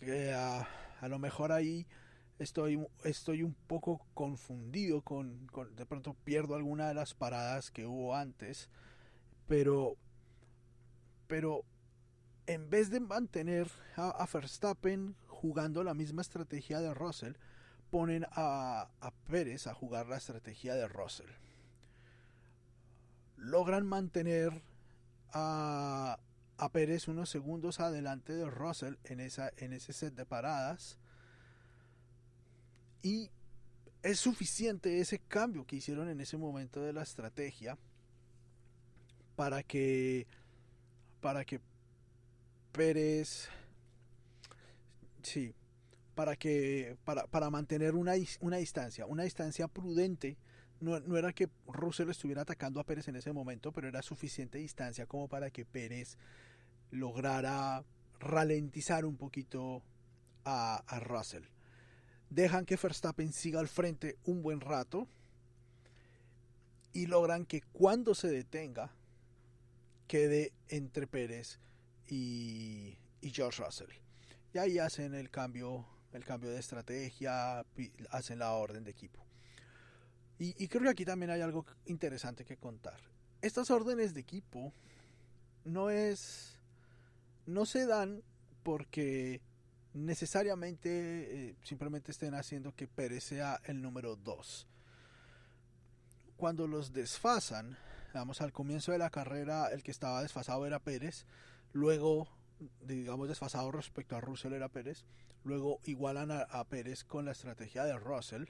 Que 0.00 0.32
a, 0.32 0.68
a, 1.00 1.06
lo 1.06 1.20
mejor 1.20 1.52
ahí 1.52 1.86
estoy, 2.42 2.84
estoy 3.04 3.42
un 3.42 3.54
poco 3.54 4.04
confundido 4.14 5.02
con, 5.02 5.46
de 5.76 5.86
pronto 5.86 6.14
pierdo 6.24 6.54
alguna 6.54 6.88
de 6.88 6.94
las 6.94 7.14
paradas 7.14 7.70
que 7.70 7.86
hubo 7.86 8.14
antes, 8.14 8.68
pero 9.48 9.96
pero 11.26 11.64
en 12.46 12.68
vez 12.68 12.90
de 12.90 13.00
mantener 13.00 13.70
a, 13.96 14.26
Verstappen 14.30 15.16
jugando 15.28 15.82
la 15.82 15.94
misma 15.94 16.20
estrategia 16.20 16.80
de 16.80 16.92
Russell, 16.92 17.32
ponen 17.90 18.26
a, 18.32 18.90
a 19.00 19.10
Pérez 19.30 19.66
a 19.66 19.72
jugar 19.72 20.08
la 20.08 20.18
estrategia 20.18 20.74
de 20.74 20.88
Russell. 20.88 21.30
Logran 23.38 23.86
mantener 23.86 24.62
a, 25.32 26.18
a 26.58 26.68
Pérez 26.68 27.08
unos 27.08 27.30
segundos 27.30 27.80
adelante 27.80 28.34
de 28.34 28.50
Russell 28.50 28.96
en, 29.04 29.20
esa, 29.20 29.52
en 29.56 29.72
ese 29.72 29.92
set 29.92 30.14
de 30.14 30.26
paradas. 30.26 30.98
Y 33.02 33.30
es 34.02 34.18
suficiente 34.18 35.00
ese 35.00 35.18
cambio 35.18 35.66
que 35.66 35.76
hicieron 35.76 36.08
en 36.08 36.20
ese 36.20 36.36
momento 36.36 36.80
de 36.80 36.92
la 36.92 37.02
estrategia 37.02 37.78
para 39.36 39.62
que 39.62 40.26
para 41.20 41.44
que 41.44 41.60
Pérez 42.72 43.48
sí 45.22 45.54
para 46.14 46.36
que 46.36 46.96
para, 47.04 47.26
para 47.26 47.48
mantener 47.48 47.94
una, 47.94 48.12
una 48.40 48.56
distancia 48.56 49.06
una 49.06 49.22
distancia 49.22 49.68
prudente 49.68 50.36
no, 50.80 50.98
no, 50.98 51.16
era 51.16 51.32
que 51.32 51.48
Russell 51.68 52.10
estuviera 52.10 52.42
atacando 52.42 52.80
a 52.80 52.84
Pérez 52.84 53.06
en 53.06 53.14
ese 53.14 53.32
momento, 53.32 53.70
pero 53.70 53.86
era 53.86 54.02
suficiente 54.02 54.58
distancia 54.58 55.06
como 55.06 55.28
para 55.28 55.48
que 55.50 55.64
Pérez 55.64 56.18
lograra 56.90 57.84
ralentizar 58.18 59.04
un 59.04 59.16
poquito 59.16 59.80
a, 60.44 60.82
a 60.88 60.98
Russell. 60.98 61.44
Dejan 62.32 62.64
que 62.64 62.76
Verstappen 62.76 63.30
siga 63.30 63.60
al 63.60 63.68
frente 63.68 64.16
un 64.24 64.40
buen 64.42 64.62
rato 64.62 65.06
y 66.94 67.04
logran 67.04 67.44
que 67.44 67.60
cuando 67.60 68.14
se 68.14 68.28
detenga 68.28 68.90
quede 70.06 70.54
entre 70.68 71.06
Pérez 71.06 71.58
y, 72.08 72.96
y 73.20 73.30
George 73.30 73.62
Russell. 73.62 73.90
Y 74.54 74.58
ahí 74.58 74.78
hacen 74.78 75.14
el 75.14 75.28
cambio, 75.28 75.84
el 76.14 76.24
cambio 76.24 76.48
de 76.48 76.58
estrategia, 76.58 77.66
hacen 78.08 78.38
la 78.38 78.52
orden 78.52 78.82
de 78.82 78.92
equipo. 78.92 79.22
Y, 80.38 80.54
y, 80.56 80.68
creo 80.68 80.84
que 80.84 80.88
aquí 80.88 81.04
también 81.04 81.30
hay 81.30 81.42
algo 81.42 81.66
interesante 81.84 82.46
que 82.46 82.56
contar. 82.56 82.98
Estas 83.42 83.70
órdenes 83.70 84.14
de 84.14 84.20
equipo 84.20 84.72
no 85.64 85.90
es. 85.90 86.58
no 87.44 87.66
se 87.66 87.84
dan 87.84 88.22
porque 88.62 89.42
necesariamente 89.94 91.50
eh, 91.50 91.56
simplemente 91.62 92.10
estén 92.10 92.34
haciendo 92.34 92.74
que 92.74 92.88
Pérez 92.88 93.24
sea 93.24 93.60
el 93.64 93.82
número 93.82 94.16
2. 94.16 94.66
Cuando 96.36 96.66
los 96.66 96.92
desfasan, 96.92 97.76
digamos 98.06 98.40
al 98.40 98.52
comienzo 98.52 98.92
de 98.92 98.98
la 98.98 99.10
carrera 99.10 99.68
el 99.68 99.82
que 99.82 99.90
estaba 99.90 100.22
desfasado 100.22 100.66
era 100.66 100.80
Pérez, 100.80 101.26
luego 101.72 102.28
digamos 102.80 103.28
desfasado 103.28 103.70
respecto 103.72 104.16
a 104.16 104.20
Russell 104.20 104.52
era 104.52 104.68
Pérez, 104.68 105.04
luego 105.44 105.80
igualan 105.84 106.30
a, 106.30 106.42
a 106.42 106.64
Pérez 106.64 107.04
con 107.04 107.24
la 107.24 107.32
estrategia 107.32 107.84
de 107.84 107.98
Russell, 107.98 108.44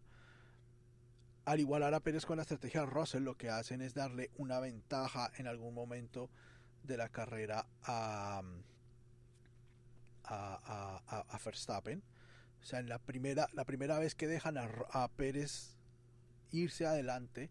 al 1.44 1.60
igualar 1.60 1.92
a 1.94 2.00
Pérez 2.00 2.24
con 2.24 2.36
la 2.36 2.42
estrategia 2.42 2.82
de 2.82 2.86
Russell, 2.86 3.22
lo 3.22 3.36
que 3.36 3.50
hacen 3.50 3.82
es 3.82 3.94
darle 3.94 4.30
una 4.36 4.60
ventaja 4.60 5.30
en 5.36 5.48
algún 5.48 5.74
momento 5.74 6.30
de 6.84 6.96
la 6.96 7.08
carrera 7.08 7.66
a, 7.82 8.42
a, 10.24 11.02
a, 11.06 11.20
a 11.20 11.38
Verstappen. 11.44 12.02
O 12.62 12.64
sea, 12.64 12.78
en 12.78 12.88
la 12.88 12.98
primera, 12.98 13.48
la 13.52 13.64
primera 13.64 13.98
vez 13.98 14.14
que 14.14 14.28
dejan 14.28 14.56
a, 14.56 14.70
a, 14.90 15.08
Pérez 15.08 15.76
irse 16.52 16.86
adelante, 16.86 17.50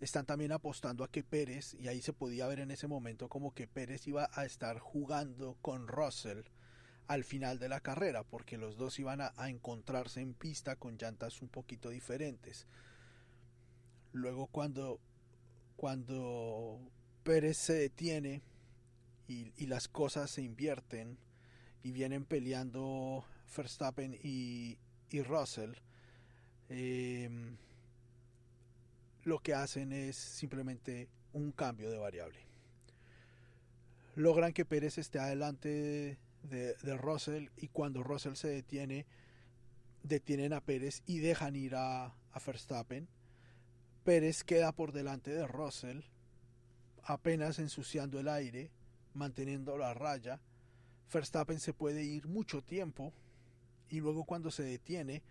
están 0.00 0.24
también 0.24 0.52
apostando 0.52 1.04
a 1.04 1.10
que 1.10 1.22
Pérez, 1.22 1.74
y 1.74 1.88
ahí 1.88 2.00
se 2.00 2.12
podía 2.12 2.46
ver 2.46 2.60
en 2.60 2.70
ese 2.70 2.86
momento 2.86 3.28
como 3.28 3.52
que 3.52 3.66
Pérez 3.66 4.06
iba 4.06 4.30
a 4.32 4.44
estar 4.44 4.78
jugando 4.78 5.58
con 5.60 5.86
Russell 5.86 6.42
al 7.08 7.24
final 7.24 7.58
de 7.58 7.68
la 7.68 7.80
carrera, 7.80 8.22
porque 8.22 8.56
los 8.58 8.76
dos 8.76 8.98
iban 8.98 9.20
a, 9.20 9.32
a 9.36 9.50
encontrarse 9.50 10.20
en 10.20 10.34
pista 10.34 10.76
con 10.76 10.96
llantas 10.96 11.42
un 11.42 11.48
poquito 11.48 11.90
diferentes. 11.90 12.66
Luego 14.12 14.46
cuando, 14.46 15.00
cuando 15.76 16.80
Pérez 17.22 17.58
se 17.58 17.74
detiene 17.74 18.42
y, 19.26 19.52
y, 19.56 19.66
las 19.66 19.88
cosas 19.88 20.30
se 20.30 20.42
invierten 20.42 21.18
y 21.82 21.92
vienen 21.92 22.24
peleando 22.24 23.24
Verstappen 23.56 24.18
y, 24.22 24.78
y 25.10 25.22
Russell, 25.22 25.72
eh, 26.68 27.30
lo 29.24 29.38
que 29.40 29.54
hacen 29.54 29.92
es 29.92 30.16
simplemente 30.16 31.08
un 31.32 31.52
cambio 31.52 31.90
de 31.90 31.98
variable. 31.98 32.38
Logran 34.16 34.52
que 34.52 34.64
Pérez 34.64 34.98
esté 34.98 35.18
adelante 35.18 35.68
de, 35.68 36.18
de, 36.42 36.74
de 36.74 36.96
Russell 36.96 37.48
y 37.56 37.68
cuando 37.68 38.02
Russell 38.02 38.34
se 38.34 38.48
detiene, 38.48 39.06
detienen 40.02 40.52
a 40.52 40.60
Pérez 40.60 41.02
y 41.06 41.18
dejan 41.18 41.56
ir 41.56 41.76
a, 41.76 42.06
a 42.06 42.40
Verstappen 42.44 43.08
Pérez 44.08 44.42
queda 44.42 44.72
por 44.72 44.92
delante 44.92 45.30
de 45.30 45.46
Russell, 45.46 46.00
apenas 47.02 47.58
ensuciando 47.58 48.18
el 48.18 48.28
aire, 48.28 48.70
manteniendo 49.12 49.76
la 49.76 49.92
raya. 49.92 50.40
Verstappen 51.12 51.60
se 51.60 51.72
puede 51.72 52.04
ir 52.04 52.26
mucho 52.26 52.62
tiempo 52.62 53.12
y 53.88 54.00
luego 54.00 54.24
cuando 54.24 54.50
se 54.50 54.62
detiene 54.62 55.22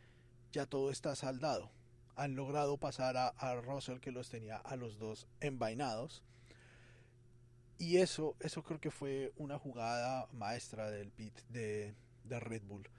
ya 0.51 0.65
todo 0.65 0.91
está 0.91 1.15
saldado. 1.15 1.71
Han 2.15 2.35
logrado 2.35 2.77
pasar 2.77 3.15
a, 3.17 3.27
a 3.27 3.55
Russell 3.61 3.99
que 3.99 4.11
los 4.11 4.29
tenía 4.29 4.57
a 4.57 4.75
los 4.75 4.97
dos 4.97 5.27
envainados. 5.39 6.23
Y 7.77 7.97
eso, 7.97 8.35
eso 8.39 8.63
creo 8.63 8.79
que 8.79 8.89
fue 8.89 9.33
una 9.37 9.59
jugada 9.59 10.27
maestra 10.33 10.89
del 10.89 11.11
pit 11.11 11.33
de, 11.49 11.93
de 12.23 12.39
Red 12.39 12.63
Bull. 12.63 12.89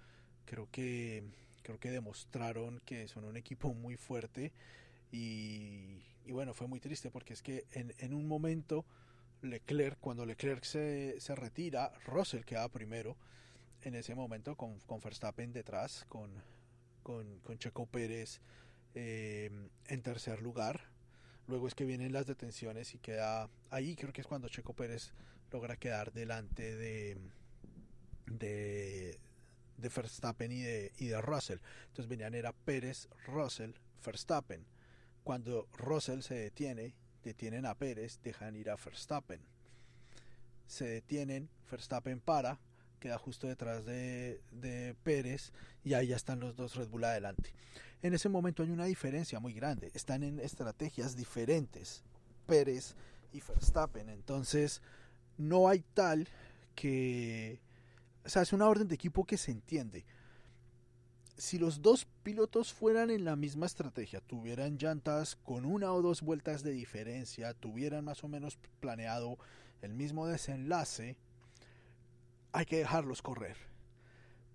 Creo 0.45 0.69
que, 0.71 1.25
creo 1.63 1.81
que 1.81 1.91
demostraron 1.91 2.81
que 2.85 3.09
son 3.09 3.25
un 3.25 3.37
equipo 3.37 3.75
muy 3.75 3.97
fuerte 3.97 4.53
y, 5.11 6.05
y, 6.25 6.33
bueno, 6.33 6.55
fue 6.55 6.69
muy 6.69 6.79
triste 6.79 7.11
porque 7.11 7.33
es 7.33 7.43
que 7.43 7.67
en, 7.73 7.93
en 7.99 8.15
un 8.15 8.29
momento 8.29 8.85
Leclerc, 9.43 9.99
cuando 10.01 10.27
Leclerc 10.27 10.65
se, 10.65 11.21
se, 11.21 11.35
retira, 11.35 11.93
Russell 12.05 12.43
queda 12.43 12.69
primero 12.69 13.17
en 13.83 13.95
ese 13.95 14.15
momento 14.15 14.57
con, 14.57 14.79
con 14.81 15.01
Verstappen 15.01 15.53
detrás, 15.53 16.05
con, 16.09 16.31
con, 17.03 17.39
con 17.41 17.59
Checo 17.59 17.87
Pérez 17.87 18.41
eh, 18.95 19.51
en 19.87 20.03
tercer 20.03 20.43
lugar. 20.43 20.81
Luego 21.47 21.67
es 21.69 21.75
que 21.75 21.85
vienen 21.85 22.13
las 22.13 22.27
detenciones 22.27 22.95
y 22.95 22.99
queda 22.99 23.49
ahí, 23.71 23.97
creo 23.97 24.13
que 24.13 24.21
es 24.21 24.27
cuando 24.27 24.49
Checo 24.49 24.75
Pérez 24.75 25.13
logra 25.51 25.77
quedar 25.77 26.13
delante 26.13 26.77
de, 26.77 27.17
de, 28.27 29.19
de 29.79 29.89
Verstappen 29.89 30.53
y 30.53 30.63
de, 30.63 30.93
y 30.99 31.07
de 31.07 31.21
Russell. 31.23 31.59
Entonces 31.87 32.09
venían 32.09 32.35
era 32.35 32.53
Pérez, 32.53 33.09
Russell, 33.27 33.73
Verstappen 34.05 34.67
cuando 35.29 35.69
Russell 35.77 36.23
se 36.23 36.37
detiene, 36.37 36.95
detienen 37.29 37.67
a 37.67 37.75
Pérez, 37.75 38.21
dejan 38.23 38.57
ir 38.57 38.71
a 38.71 38.77
Verstappen. 38.77 39.41
se 40.67 40.87
detienen, 40.87 41.49
Verstappen 41.71 42.21
para, 42.21 42.59
queda 42.99 43.19
justo 43.19 43.47
detrás 43.47 43.85
de, 43.85 44.41
Pérez 45.03 45.53
y 45.85 45.95
ahí 45.95 46.09
ya 46.09 46.17
están 46.17 46.41
los 46.41 46.57
dos 46.57 46.75
Red 46.75 46.89
Bull 46.89 47.05
adelante. 47.05 47.53
En 48.03 48.15
ese 48.15 48.29
momento 48.29 48.63
hay 48.63 48.71
una 48.71 48.85
diferencia 48.85 49.41
muy 49.41 49.53
grande, 49.53 49.91
están 49.95 50.23
en 50.23 50.39
estrategias 50.41 51.17
diferentes, 51.17 52.03
Pérez 52.47 52.95
y 53.33 53.41
Verstappen, 53.41 54.09
entonces 54.09 54.83
no 55.37 55.69
hay 55.69 55.85
tal 55.95 56.29
que... 56.75 57.61
O 58.25 58.29
sea, 58.29 58.43
es 58.43 58.53
una 58.53 58.69
orden 58.69 58.89
de 58.89 58.95
equipo 58.95 59.25
que 59.25 59.39
se 59.39 59.51
entiende. 59.51 60.05
Si 61.39 61.57
los 61.57 61.83
dos 61.83 62.05
pilotos 62.25 62.73
fueran 62.73 63.11
en 63.11 63.25
la 63.25 63.37
misma 63.37 63.67
estrategia, 63.67 64.21
tuvieran 64.21 64.77
llantas 64.77 65.37
con 65.37 65.65
una 65.65 65.93
o 65.93 66.03
dos 66.03 66.21
vueltas 66.21 66.65
de 66.65 66.73
diferencia, 66.73 67.55
tuvieran 67.55 68.05
más 68.05 68.25
o 68.25 68.29
menos 68.29 68.59
planeado 68.81 69.39
el 69.81 69.95
mismo 69.95 70.27
desenlace, 70.27 71.17
hay 72.51 72.67
que 72.67 72.79
dejarlos 72.79 73.23
correr. 73.23 73.57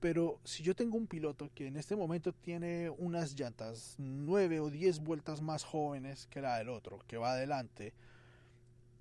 Pero 0.02 0.42
si 0.44 0.62
yo 0.62 0.76
tengo 0.76 0.98
un 0.98 1.08
piloto 1.08 1.50
que 1.56 1.68
en 1.68 1.78
este 1.78 1.96
momento 1.96 2.34
tiene 2.34 2.90
unas 2.90 3.34
llantas 3.40 3.96
nueve 3.98 4.60
o 4.60 4.70
diez 4.70 5.00
vueltas 5.00 5.42
más 5.42 5.64
jóvenes 5.64 6.28
que 6.28 6.42
la 6.42 6.58
del 6.58 6.68
otro, 6.68 7.00
que 7.08 7.16
va 7.16 7.32
adelante, 7.32 7.94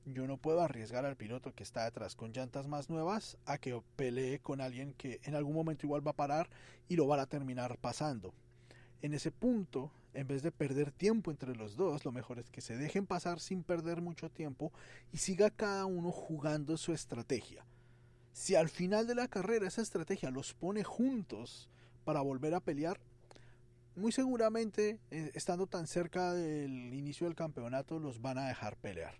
yo 0.05 0.27
no 0.27 0.37
puedo 0.37 0.61
arriesgar 0.61 1.05
al 1.05 1.17
piloto 1.17 1.55
que 1.55 1.63
está 1.63 1.85
detrás 1.85 2.17
con 2.17 2.33
llantas 2.33 2.67
más 2.67 2.91
nuevas 2.91 3.37
a 3.47 3.59
que 3.59 3.81
pelee 3.97 4.41
con 4.41 4.61
alguien 4.61 4.95
que 4.95 5.21
en 5.25 5.35
algún 5.35 5.55
momento 5.55 5.87
igual 5.87 6.07
va 6.07 6.13
a 6.13 6.17
parar 6.17 6.49
y 6.89 6.97
lo 6.97 7.07
van 7.07 7.21
a 7.21 7.27
terminar 7.27 7.79
pasando. 7.79 8.35
En 9.01 9.15
ese 9.15 9.31
punto, 9.31 9.93
en 10.15 10.27
vez 10.27 10.43
de 10.43 10.53
perder 10.53 10.93
tiempo 10.93 11.31
entre 11.31 11.55
los 11.57 11.77
dos, 11.77 12.05
lo 12.05 12.13
mejor 12.13 12.39
es 12.39 12.51
que 12.51 12.61
se 12.61 12.77
dejen 12.77 13.07
pasar 13.07 13.41
sin 13.41 13.63
perder 13.63 14.01
mucho 14.01 14.31
tiempo 14.31 14.73
y 15.13 15.19
siga 15.19 15.51
cada 15.51 15.87
uno 15.87 16.11
jugando 16.11 16.77
su 16.77 16.93
estrategia. 16.93 17.65
Si 18.33 18.55
al 18.55 18.69
final 18.69 19.07
de 19.07 19.15
la 19.15 19.29
carrera 19.29 19.67
esa 19.67 19.83
estrategia 19.83 20.31
los 20.31 20.55
pone 20.55 20.85
juntos 20.85 21.69
para 22.05 22.21
volver 22.21 22.55
a 22.55 22.61
pelear, 22.61 22.99
muy 23.95 24.11
seguramente, 24.11 25.01
eh, 25.11 25.31
estando 25.35 25.67
tan 25.67 25.87
cerca 25.87 26.33
del 26.33 26.95
inicio 26.95 27.27
del 27.27 27.37
campeonato, 27.37 27.99
los 27.99 28.23
van 28.23 28.39
a 28.39 28.49
dejar 28.49 28.77
pelear. 28.77 29.15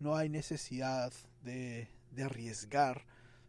No 0.00 0.16
hay 0.16 0.28
necesidad 0.28 1.12
de, 1.42 1.88
de 2.12 2.22
arriesgar 2.22 3.04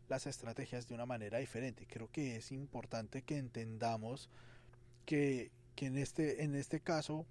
las 0.10 0.26
estrategias 0.26 0.88
de 0.88 0.96
una 0.96 1.06
manera 1.06 1.38
diferente. 1.38 1.86
Creo 1.88 2.10
que 2.12 2.36
es 2.36 2.52
importante 2.52 3.22
que 3.22 3.38
entendamos 3.38 4.30
que, 5.06 5.52
que 5.76 5.88
en, 5.88 5.98
este, 5.98 6.44
en 6.44 6.56
este 6.56 6.82
caso 6.82 7.26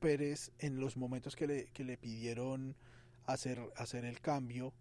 Pérez 0.00 0.52
en 0.58 0.80
los 0.80 0.96
momentos 0.96 1.36
que 1.36 1.46
le, 1.46 1.66
que 1.66 1.84
le 1.84 1.96
pidieron 1.96 2.76
hacer, 3.26 3.60
hacer 3.76 4.04
el 4.04 4.20
cambio 4.20 4.72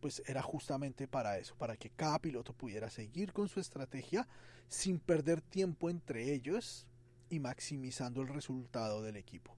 pues 0.00 0.22
era 0.26 0.42
justamente 0.42 1.08
para 1.08 1.38
eso, 1.38 1.54
para 1.56 1.76
que 1.78 1.88
cada 1.88 2.18
piloto 2.18 2.52
pudiera 2.52 2.90
seguir 2.90 3.32
con 3.32 3.48
su 3.48 3.58
estrategia 3.58 4.28
sin 4.68 4.98
perder 4.98 5.40
tiempo 5.40 5.88
entre 5.88 6.34
ellos 6.34 6.86
y 7.30 7.38
maximizando 7.38 8.20
el 8.20 8.28
resultado 8.28 9.02
del 9.02 9.16
equipo. 9.16 9.56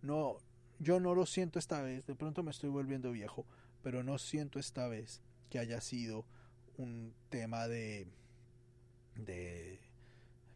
No, 0.00 0.38
yo 0.78 1.00
no 1.00 1.14
lo 1.14 1.26
siento 1.26 1.58
esta 1.58 1.82
vez, 1.82 2.06
de 2.06 2.14
pronto 2.14 2.42
me 2.42 2.50
estoy 2.50 2.70
volviendo 2.70 3.12
viejo, 3.12 3.46
pero 3.82 4.02
no 4.02 4.18
siento 4.18 4.58
esta 4.58 4.88
vez 4.88 5.20
que 5.50 5.58
haya 5.58 5.80
sido 5.80 6.24
un 6.76 7.14
tema 7.30 7.68
de 7.68 8.06
de 9.16 9.80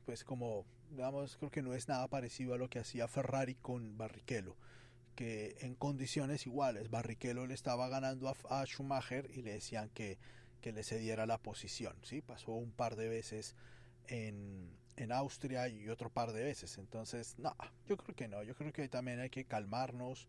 pues 0.04 0.22
como 0.24 0.64
digamos 0.90 1.36
creo 1.36 1.50
que 1.50 1.62
no 1.62 1.74
es 1.74 1.88
nada 1.88 2.06
parecido 2.08 2.54
a 2.54 2.58
lo 2.58 2.68
que 2.68 2.78
hacía 2.78 3.08
Ferrari 3.08 3.56
con 3.56 3.98
Barrichello 3.98 4.56
que 5.14 5.56
en 5.60 5.74
condiciones 5.74 6.46
iguales 6.46 6.90
Barrichello 6.90 7.46
le 7.46 7.54
estaba 7.54 7.88
ganando 7.88 8.32
a, 8.48 8.64
Schumacher 8.64 9.30
y 9.34 9.42
le 9.42 9.52
decían 9.54 9.90
que, 9.90 10.18
que, 10.60 10.72
le 10.72 10.82
cediera 10.84 11.26
la 11.26 11.38
posición. 11.38 11.94
¿sí? 12.02 12.22
Pasó 12.22 12.52
un 12.52 12.72
par 12.72 12.96
de 12.96 13.08
veces 13.08 13.54
en, 14.06 14.70
en 15.02 15.12
Austria 15.12 15.68
y 15.68 15.88
otro 15.88 16.10
par 16.10 16.32
de 16.32 16.42
veces. 16.42 16.78
Entonces, 16.78 17.36
no, 17.38 17.54
yo 17.86 17.96
creo 17.96 18.14
que 18.14 18.28
no. 18.28 18.42
Yo 18.42 18.54
creo 18.54 18.72
que 18.72 18.88
también 18.88 19.20
hay 19.20 19.30
que 19.30 19.44
calmarnos. 19.44 20.28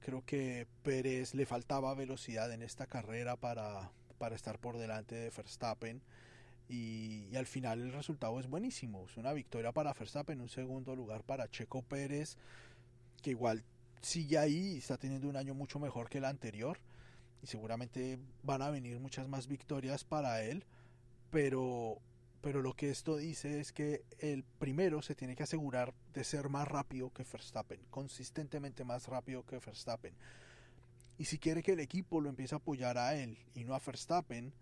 Creo 0.00 0.24
que 0.24 0.66
Pérez 0.82 1.34
le 1.34 1.46
faltaba 1.46 1.94
velocidad 1.94 2.52
en 2.52 2.62
esta 2.62 2.86
carrera 2.86 3.36
para, 3.36 3.90
para 4.18 4.36
estar 4.36 4.58
por 4.58 4.78
delante 4.78 5.14
de 5.14 5.30
Verstappen. 5.30 6.02
Y, 6.68 7.28
y, 7.30 7.36
al 7.36 7.46
final 7.46 7.80
el 7.80 7.92
resultado 7.92 8.40
es 8.40 8.48
buenísimo. 8.48 9.06
Es 9.08 9.16
una 9.16 9.32
victoria 9.32 9.72
para 9.72 9.92
Verstappen, 9.92 10.40
un 10.40 10.48
segundo 10.48 10.96
lugar 10.96 11.22
para 11.22 11.48
Checo 11.48 11.82
Pérez, 11.82 12.36
que 13.22 13.30
igual 13.30 13.62
sigue 14.02 14.38
ahí, 14.38 14.76
está 14.76 14.96
teniendo 14.96 15.28
un 15.28 15.36
año 15.36 15.54
mucho 15.54 15.78
mejor 15.78 16.08
que 16.08 16.18
el 16.18 16.24
anterior 16.24 16.78
y 17.42 17.46
seguramente 17.46 18.18
van 18.42 18.62
a 18.62 18.70
venir 18.70 18.98
muchas 19.00 19.28
más 19.28 19.46
victorias 19.46 20.04
para 20.04 20.42
él, 20.42 20.64
pero 21.30 22.00
pero 22.40 22.62
lo 22.62 22.74
que 22.74 22.90
esto 22.90 23.16
dice 23.16 23.60
es 23.60 23.72
que 23.72 24.04
el 24.18 24.44
primero 24.44 25.02
se 25.02 25.14
tiene 25.14 25.36
que 25.36 25.42
asegurar 25.42 25.94
de 26.14 26.24
ser 26.24 26.48
más 26.48 26.68
rápido 26.68 27.12
que 27.12 27.24
Verstappen, 27.24 27.80
consistentemente 27.90 28.84
más 28.84 29.08
rápido 29.08 29.44
que 29.44 29.58
Verstappen. 29.58 30.14
Y 31.18 31.24
si 31.24 31.38
quiere 31.38 31.62
que 31.62 31.72
el 31.72 31.80
equipo 31.80 32.20
lo 32.20 32.28
empiece 32.28 32.54
a 32.54 32.58
apoyar 32.58 32.98
a 32.98 33.14
él 33.16 33.38
y 33.54 33.64
no 33.64 33.74
a 33.74 33.80
Verstappen, 33.80 34.52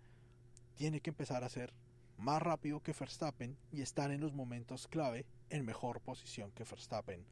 tiene 0.75 1.01
que 1.01 1.09
empezar 1.09 1.43
a 1.43 1.49
ser 1.49 1.73
más 2.17 2.41
rápido 2.41 2.81
que 2.81 2.93
Verstappen 2.97 3.57
y 3.71 3.81
estar 3.81 4.11
en 4.11 4.21
los 4.21 4.33
momentos 4.33 4.87
clave 4.87 5.25
en 5.49 5.65
mejor 5.65 6.01
posición 6.01 6.51
que 6.51 6.63
Verstappen 6.63 7.25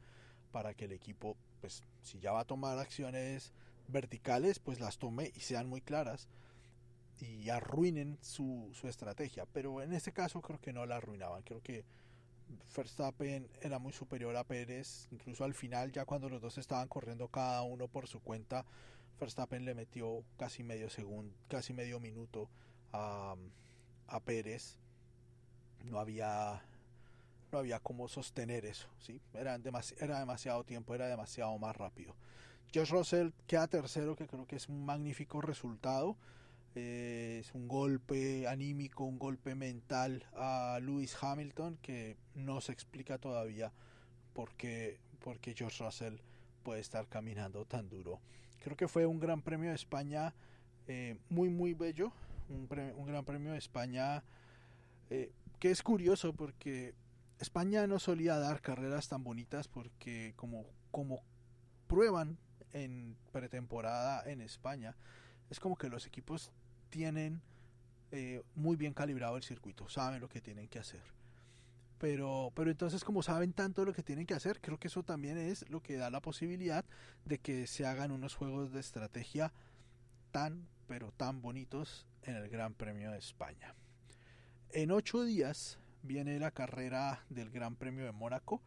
para 0.52 0.74
que 0.74 0.84
el 0.84 0.92
equipo, 0.92 1.36
pues 1.60 1.82
si 2.02 2.20
ya 2.20 2.32
va 2.32 2.40
a 2.40 2.44
tomar 2.44 2.78
acciones 2.78 3.52
verticales, 3.88 4.58
pues 4.58 4.78
las 4.78 4.98
tome 4.98 5.32
y 5.34 5.40
sean 5.40 5.68
muy 5.68 5.80
claras 5.80 6.28
y 7.20 7.48
arruinen 7.50 8.18
su, 8.20 8.70
su 8.72 8.88
estrategia. 8.88 9.46
Pero 9.52 9.82
en 9.82 9.92
este 9.92 10.12
caso 10.12 10.40
creo 10.40 10.60
que 10.60 10.72
no 10.72 10.86
la 10.86 10.96
arruinaban. 10.96 11.42
Creo 11.42 11.62
que 11.62 11.84
Verstappen 12.76 13.48
era 13.60 13.78
muy 13.78 13.92
superior 13.92 14.36
a 14.36 14.44
Pérez. 14.44 15.08
Incluso 15.10 15.44
al 15.44 15.54
final, 15.54 15.92
ya 15.92 16.04
cuando 16.04 16.28
los 16.28 16.40
dos 16.40 16.58
estaban 16.58 16.88
corriendo 16.88 17.28
cada 17.28 17.62
uno 17.62 17.88
por 17.88 18.06
su 18.06 18.20
cuenta, 18.20 18.64
Verstappen 19.20 19.64
le 19.64 19.74
metió 19.74 20.24
casi 20.36 20.62
medio 20.62 20.90
segundo, 20.90 21.34
casi 21.48 21.72
medio 21.72 22.00
minuto 22.00 22.50
a, 22.92 23.34
a 24.08 24.20
Pérez. 24.20 24.78
No 25.84 25.98
había 25.98 26.62
no 27.52 27.60
había 27.60 27.78
cómo 27.78 28.08
sostener 28.08 28.64
eso, 28.64 28.88
¿sí? 28.98 29.20
Era, 29.32 29.60
era 29.98 30.18
demasiado 30.18 30.64
tiempo, 30.64 30.92
era 30.92 31.06
demasiado 31.06 31.56
más 31.56 31.76
rápido. 31.76 32.16
Josh 32.74 32.90
Russell 32.90 33.30
queda 33.46 33.68
tercero, 33.68 34.16
que 34.16 34.26
creo 34.26 34.44
que 34.44 34.56
es 34.56 34.68
un 34.68 34.84
magnífico 34.84 35.40
resultado. 35.40 36.16
Eh, 36.76 37.38
es 37.40 37.54
un 37.54 37.68
golpe 37.68 38.48
anímico, 38.48 39.04
un 39.04 39.18
golpe 39.18 39.54
mental 39.54 40.26
a 40.34 40.78
Lewis 40.82 41.16
Hamilton 41.20 41.78
que 41.80 42.16
no 42.34 42.60
se 42.60 42.72
explica 42.72 43.18
todavía 43.18 43.72
por 44.32 44.54
qué, 44.54 44.98
por 45.22 45.38
qué 45.38 45.54
George 45.54 45.84
Russell 45.84 46.16
puede 46.64 46.80
estar 46.80 47.06
caminando 47.08 47.64
tan 47.64 47.88
duro. 47.88 48.20
Creo 48.62 48.76
que 48.76 48.88
fue 48.88 49.06
un 49.06 49.20
gran 49.20 49.42
premio 49.42 49.70
de 49.70 49.76
España 49.76 50.34
eh, 50.88 51.16
muy, 51.28 51.48
muy 51.48 51.74
bello. 51.74 52.12
Un, 52.48 52.68
un, 52.96 53.06
gran 53.06 53.24
premio 53.24 53.52
de 53.52 53.58
España 53.58 54.22
eh, 55.10 55.32
que 55.60 55.70
es 55.70 55.82
curioso 55.82 56.34
porque 56.34 56.94
España 57.38 57.86
no 57.86 57.98
solía 57.98 58.36
dar 58.38 58.60
carreras 58.60 59.08
tan 59.08 59.22
bonitas 59.22 59.68
porque 59.68 60.34
como, 60.36 60.66
como 60.90 61.22
prueban 61.86 62.38
en 62.72 63.16
pretemporada 63.32 64.28
en 64.30 64.40
España, 64.40 64.96
es 65.50 65.60
como 65.60 65.76
que 65.76 65.88
los 65.88 66.06
equipos 66.06 66.52
tienen 66.94 67.42
eh, 68.12 68.40
muy 68.54 68.76
bien 68.76 68.94
calibrado 68.94 69.36
el 69.36 69.42
circuito, 69.42 69.88
saben 69.88 70.20
lo 70.20 70.28
que 70.28 70.40
tienen 70.40 70.68
que 70.68 70.78
hacer. 70.78 71.02
Pero, 71.98 72.52
pero 72.54 72.70
entonces 72.70 73.02
como 73.02 73.20
saben 73.20 73.52
tanto 73.52 73.84
lo 73.84 73.92
que 73.92 74.04
tienen 74.04 74.26
que 74.26 74.34
hacer, 74.34 74.60
creo 74.60 74.78
que 74.78 74.86
eso 74.86 75.02
también 75.02 75.36
es 75.36 75.68
lo 75.70 75.82
que 75.82 75.96
da 75.96 76.08
la 76.08 76.20
posibilidad 76.20 76.84
de 77.24 77.38
que 77.38 77.66
se 77.66 77.84
hagan 77.84 78.12
unos 78.12 78.36
juegos 78.36 78.72
de 78.72 78.78
estrategia 78.78 79.52
tan, 80.30 80.68
pero 80.86 81.10
tan 81.10 81.42
bonitos 81.42 82.06
en 82.22 82.36
el 82.36 82.48
Gran 82.48 82.74
Premio 82.74 83.10
de 83.10 83.18
España. 83.18 83.74
En 84.70 84.92
ocho 84.92 85.24
días 85.24 85.78
viene 86.04 86.38
la 86.38 86.52
carrera 86.52 87.24
del 87.28 87.50
Gran 87.50 87.74
Premio 87.74 88.04
de 88.04 88.12
Mónaco. 88.12 88.62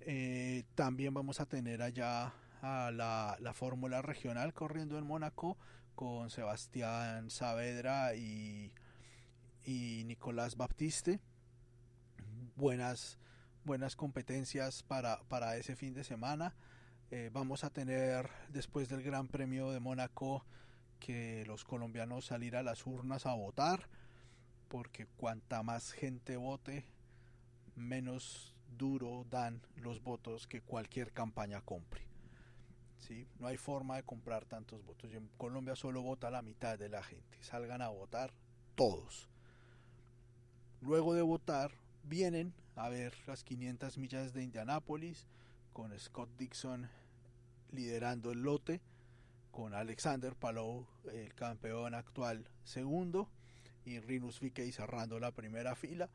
Eh, 0.00 0.64
también 0.74 1.12
vamos 1.12 1.38
a 1.40 1.44
tener 1.44 1.82
allá 1.82 2.32
a 2.62 2.90
la, 2.90 3.36
la 3.40 3.52
Fórmula 3.52 4.00
Regional 4.00 4.54
corriendo 4.54 4.96
en 4.96 5.06
Mónaco 5.06 5.58
con 6.02 6.30
Sebastián 6.30 7.30
Saavedra 7.30 8.16
y, 8.16 8.72
Nicolás 9.64 10.56
Baptiste. 10.56 11.20
Buenas, 12.56 13.18
buenas 13.62 13.94
competencias 13.94 14.82
para, 14.82 15.22
para 15.28 15.56
ese 15.58 15.76
fin 15.76 15.94
de 15.94 16.02
semana. 16.02 16.56
Eh, 17.12 17.30
vamos 17.32 17.62
a 17.62 17.70
tener 17.70 18.28
después 18.48 18.88
del 18.88 19.04
Gran 19.04 19.28
Premio 19.28 19.70
de 19.70 19.78
Mónaco 19.78 20.44
que 20.98 21.44
los 21.46 21.62
colombianos 21.62 22.26
salir 22.26 22.56
a 22.56 22.64
las 22.64 22.84
urnas 22.84 23.24
a 23.24 23.34
votar 23.34 23.88
porque 24.66 25.06
cuanta 25.06 25.62
más 25.62 25.92
gente 25.92 26.36
vote, 26.36 26.84
menos 27.76 28.56
duro 28.76 29.24
dan 29.30 29.62
los 29.76 30.02
votos 30.02 30.48
que 30.48 30.62
cualquier 30.62 31.12
campaña 31.12 31.60
compre. 31.60 32.11
¿Sí? 33.02 33.26
No 33.38 33.46
hay 33.46 33.56
forma 33.56 33.96
de 33.96 34.02
comprar 34.04 34.44
tantos 34.44 34.84
votos. 34.84 35.12
Y 35.12 35.16
en 35.16 35.28
Colombia 35.36 35.76
solo 35.76 36.02
vota 36.02 36.30
la 36.30 36.42
mitad 36.42 36.78
de 36.78 36.88
la 36.88 37.02
gente. 37.02 37.42
Salgan 37.42 37.82
a 37.82 37.88
votar 37.88 38.32
todos. 38.74 39.28
Luego 40.80 41.14
de 41.14 41.22
votar, 41.22 41.72
vienen 42.04 42.54
a 42.76 42.88
ver 42.88 43.14
las 43.26 43.44
500 43.44 43.98
millas 43.98 44.32
de 44.32 44.42
Indianápolis 44.42 45.26
con 45.72 45.96
Scott 45.98 46.30
Dixon 46.38 46.88
liderando 47.70 48.32
el 48.32 48.42
lote, 48.42 48.80
con 49.50 49.74
Alexander 49.74 50.34
Palou, 50.34 50.86
el 51.12 51.34
campeón 51.34 51.94
actual 51.94 52.48
segundo, 52.64 53.28
y 53.84 53.98
Rinus 54.00 54.40
VeeKay 54.40 54.72
cerrando 54.72 55.18
la 55.18 55.32
primera 55.32 55.74
fila. 55.74 56.08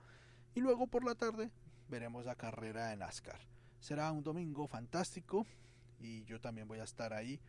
Y 0.56 0.62
luego 0.62 0.88
por 0.88 1.04
la 1.04 1.16
tarde 1.16 1.52
veremos 1.90 2.26
la 2.26 2.36
carrera 2.36 2.88
de 2.88 2.98
NASCAR. 2.98 3.40
Será 3.80 4.12
un 4.12 4.24
domingo 4.24 4.68
fantástico 4.68 5.46
y 6.00 6.24
yo 6.26 6.40
también 6.40 6.68
voy 6.68 6.80
a 6.80 6.84
estar 6.84 7.14
ahí. 7.14 7.40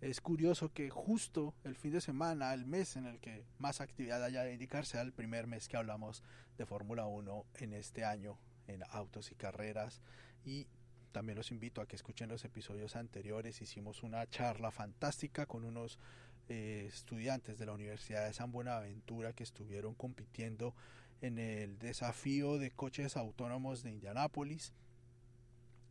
Es 0.00 0.20
curioso 0.20 0.72
que 0.72 0.90
justo 0.90 1.54
el 1.64 1.74
fin 1.74 1.92
de 1.92 2.00
semana, 2.00 2.52
el 2.52 2.66
mes 2.66 2.96
en 2.96 3.06
el 3.06 3.18
que 3.18 3.46
más 3.58 3.80
actividad 3.80 4.22
haya 4.22 4.42
de 4.42 4.52
indicarse, 4.52 5.00
el 5.00 5.12
primer 5.12 5.46
mes 5.46 5.68
que 5.68 5.76
hablamos 5.76 6.22
de 6.58 6.66
Fórmula 6.66 7.06
1 7.06 7.46
en 7.54 7.72
este 7.72 8.04
año 8.04 8.38
en 8.66 8.82
autos 8.90 9.30
y 9.32 9.34
carreras. 9.34 10.02
Y 10.44 10.66
también 11.12 11.38
los 11.38 11.50
invito 11.50 11.80
a 11.80 11.86
que 11.86 11.96
escuchen 11.96 12.28
los 12.28 12.44
episodios 12.44 12.94
anteriores. 12.94 13.62
Hicimos 13.62 14.02
una 14.02 14.28
charla 14.28 14.70
fantástica 14.70 15.46
con 15.46 15.64
unos 15.64 15.98
eh, 16.48 16.84
estudiantes 16.92 17.58
de 17.58 17.66
la 17.66 17.72
Universidad 17.72 18.26
de 18.26 18.34
San 18.34 18.52
Buenaventura 18.52 19.32
que 19.32 19.42
estuvieron 19.42 19.94
compitiendo 19.94 20.74
en 21.22 21.38
el 21.38 21.78
desafío 21.78 22.58
de 22.58 22.70
coches 22.70 23.16
autónomos 23.16 23.82
de 23.82 23.92
Indianápolis. 23.92 24.74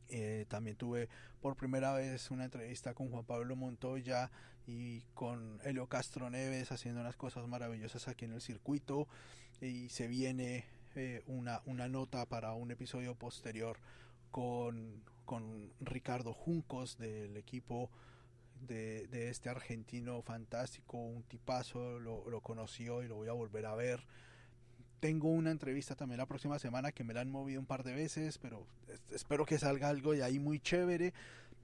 Eh, 0.09 0.45
también 0.47 0.75
tuve 0.75 1.09
por 1.41 1.55
primera 1.55 1.93
vez 1.93 2.31
una 2.31 2.45
entrevista 2.45 2.93
con 2.93 3.09
Juan 3.09 3.25
Pablo 3.25 3.55
Montoya 3.55 4.31
y 4.67 5.01
con 5.13 5.59
Helio 5.63 5.87
Castro 5.87 6.29
Neves 6.29 6.71
haciendo 6.71 7.01
unas 7.01 7.15
cosas 7.15 7.47
maravillosas 7.47 8.07
aquí 8.07 8.25
en 8.25 8.33
el 8.33 8.41
circuito. 8.41 9.07
Y 9.61 9.89
se 9.89 10.07
viene 10.07 10.65
eh, 10.95 11.23
una, 11.27 11.61
una 11.65 11.87
nota 11.87 12.25
para 12.25 12.53
un 12.53 12.71
episodio 12.71 13.15
posterior 13.15 13.77
con, 14.31 15.03
con 15.25 15.71
Ricardo 15.79 16.33
Juncos 16.33 16.97
del 16.97 17.37
equipo 17.37 17.89
de, 18.61 19.07
de, 19.07 19.29
este 19.29 19.49
argentino 19.49 20.21
fantástico, 20.21 20.97
un 20.97 21.23
tipazo, 21.23 21.99
lo, 21.99 22.29
lo 22.29 22.41
conoció 22.41 23.03
y 23.03 23.07
lo 23.07 23.15
voy 23.15 23.27
a 23.27 23.33
volver 23.33 23.65
a 23.65 23.75
ver 23.75 24.05
tengo 24.99 25.29
una 25.29 25.51
entrevista 25.51 25.95
también 25.95 26.17
la 26.17 26.25
próxima 26.25 26.59
semana 26.59 26.91
que 26.91 27.03
me 27.03 27.13
la 27.13 27.21
han 27.21 27.29
movido 27.29 27.59
un 27.59 27.65
par 27.65 27.83
de 27.83 27.93
veces, 27.93 28.37
pero 28.37 28.65
espero 29.11 29.45
que 29.45 29.57
salga 29.57 29.89
algo 29.89 30.13
de 30.13 30.23
ahí 30.23 30.39
muy 30.39 30.59
chévere. 30.59 31.13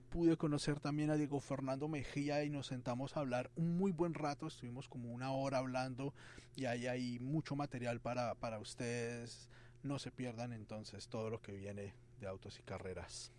Pude 0.10 0.36
conocer 0.36 0.80
también 0.80 1.10
a 1.10 1.16
Diego 1.16 1.40
Fernando 1.40 1.88
Mejía 1.88 2.44
y 2.44 2.50
nos 2.50 2.68
sentamos 2.68 3.16
a 3.16 3.22
hablar 3.22 3.50
un 3.56 3.78
muy 3.78 3.92
buen 3.92 4.14
rato, 4.14 4.48
estuvimos 4.48 4.90
como 4.90 5.12
una 5.12 5.32
hora 5.32 5.60
hablando 5.60 6.14
y 6.56 6.66
ahí 6.66 6.88
hay 6.88 7.20
mucho 7.20 7.56
material 7.56 8.02
para, 8.02 8.36
para 8.36 8.60
ustedes. 8.60 9.50
No 9.84 10.00
se 10.00 10.12
pierdan 10.12 10.52
entonces 10.52 11.08
todo 11.08 11.30
lo 11.30 11.42
que 11.42 11.54
viene 11.54 11.94
de 12.20 12.28
autos 12.28 12.60
y 12.60 12.64
carreras. 12.64 13.32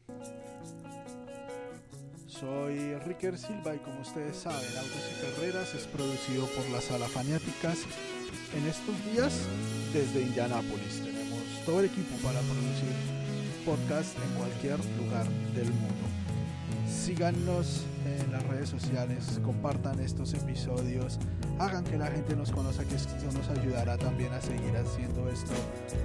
Soy 2.26 2.94
Ricker 2.96 3.38
Silva 3.38 3.76
y 3.76 3.78
como 3.78 4.00
ustedes 4.00 4.36
saben, 4.36 4.76
Autos 4.76 5.10
y 5.10 5.20
Carreras 5.22 5.74
es 5.74 5.86
producido 5.86 6.46
por 6.46 6.68
la 6.70 6.80
Sala 6.80 7.06
Fanáticas 7.06 7.86
en 8.54 8.66
estos 8.66 8.94
días 9.12 9.32
desde 9.92 10.22
Indianápolis. 10.22 11.00
Tenemos 11.04 11.40
todo 11.64 11.80
el 11.80 11.86
equipo 11.86 12.14
para 12.16 12.40
producir 12.40 12.92
podcast 13.64 14.16
en 14.16 14.38
cualquier 14.38 14.78
lugar 14.96 15.26
del 15.54 15.70
mundo. 15.72 16.04
Síganos 16.86 17.84
en 18.04 18.32
las 18.32 18.42
redes 18.48 18.68
sociales, 18.68 19.40
compartan 19.44 20.00
estos 20.00 20.34
episodios, 20.34 21.18
hagan 21.58 21.84
que 21.84 21.96
la 21.96 22.06
gente 22.06 22.36
nos 22.36 22.50
conozca, 22.50 22.84
que 22.84 22.96
esto 22.96 23.14
nos 23.32 23.48
ayudará 23.48 23.96
también 23.96 24.32
a 24.32 24.40
seguir 24.40 24.76
haciendo 24.76 25.28
esto 25.30 25.54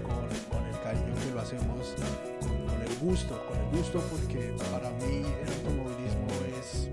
con, 0.04 0.66
el 0.66 0.80
cariño 0.82 1.14
que 1.26 1.34
lo 1.34 1.42
hacemos, 1.42 1.96
con, 2.42 2.82
el 2.82 2.96
gusto, 3.00 3.44
con 3.48 3.58
el 3.58 3.78
gusto 3.78 4.00
porque 4.12 4.54
para 4.72 4.90
mí 4.92 5.24
el 5.26 5.50
automovilismo 5.54 6.28
es, 6.60 6.90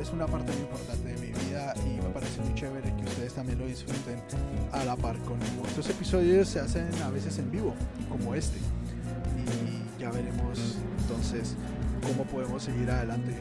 es, 0.00 0.12
una 0.12 0.26
parte 0.26 0.52
muy 0.52 0.62
importante 0.62 1.08
de 1.08 1.18
mi 1.20 1.32
vida 1.44 1.74
y 1.84 2.00
me 2.02 2.10
parece 2.10 2.40
muy 2.40 2.54
chévere 2.54 2.94
que 2.96 3.07
también 3.38 3.60
lo 3.60 3.66
disfruten 3.66 4.20
a 4.72 4.82
la 4.82 4.96
par 4.96 5.16
conmigo. 5.18 5.62
Estos 5.68 5.88
episodios 5.90 6.48
se 6.48 6.58
hacen 6.58 6.90
a 7.04 7.08
veces 7.10 7.38
en 7.38 7.48
vivo, 7.52 7.72
como 8.08 8.34
este, 8.34 8.58
y 8.58 10.00
ya 10.02 10.10
veremos 10.10 10.58
entonces 10.98 11.54
cómo 12.02 12.24
podemos 12.24 12.64
seguir 12.64 12.90
adelante 12.90 13.38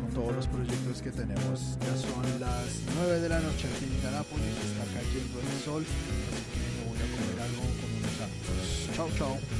con 0.00 0.14
todos 0.14 0.36
los 0.36 0.46
proyectos 0.46 1.02
que 1.02 1.10
tenemos. 1.10 1.76
Ya 1.80 1.96
son 1.96 2.22
las 2.38 2.78
9 2.94 3.20
de 3.22 3.28
la 3.28 3.40
noche 3.40 3.66
aquí 3.74 3.86
en 3.86 3.92
Indianápolis, 3.94 4.54
está 4.70 4.84
cayendo 4.94 5.40
el 5.40 5.64
sol, 5.64 5.82
así 5.82 6.42
que 6.54 6.62
me 6.78 6.82
voy 6.86 6.98
a 7.02 7.06
comer 7.10 7.42
algo 7.42 7.62
con 7.82 7.90
unos 7.98 8.20
amigos. 8.22 8.90
Chao, 8.94 9.08
chao. 9.18 9.59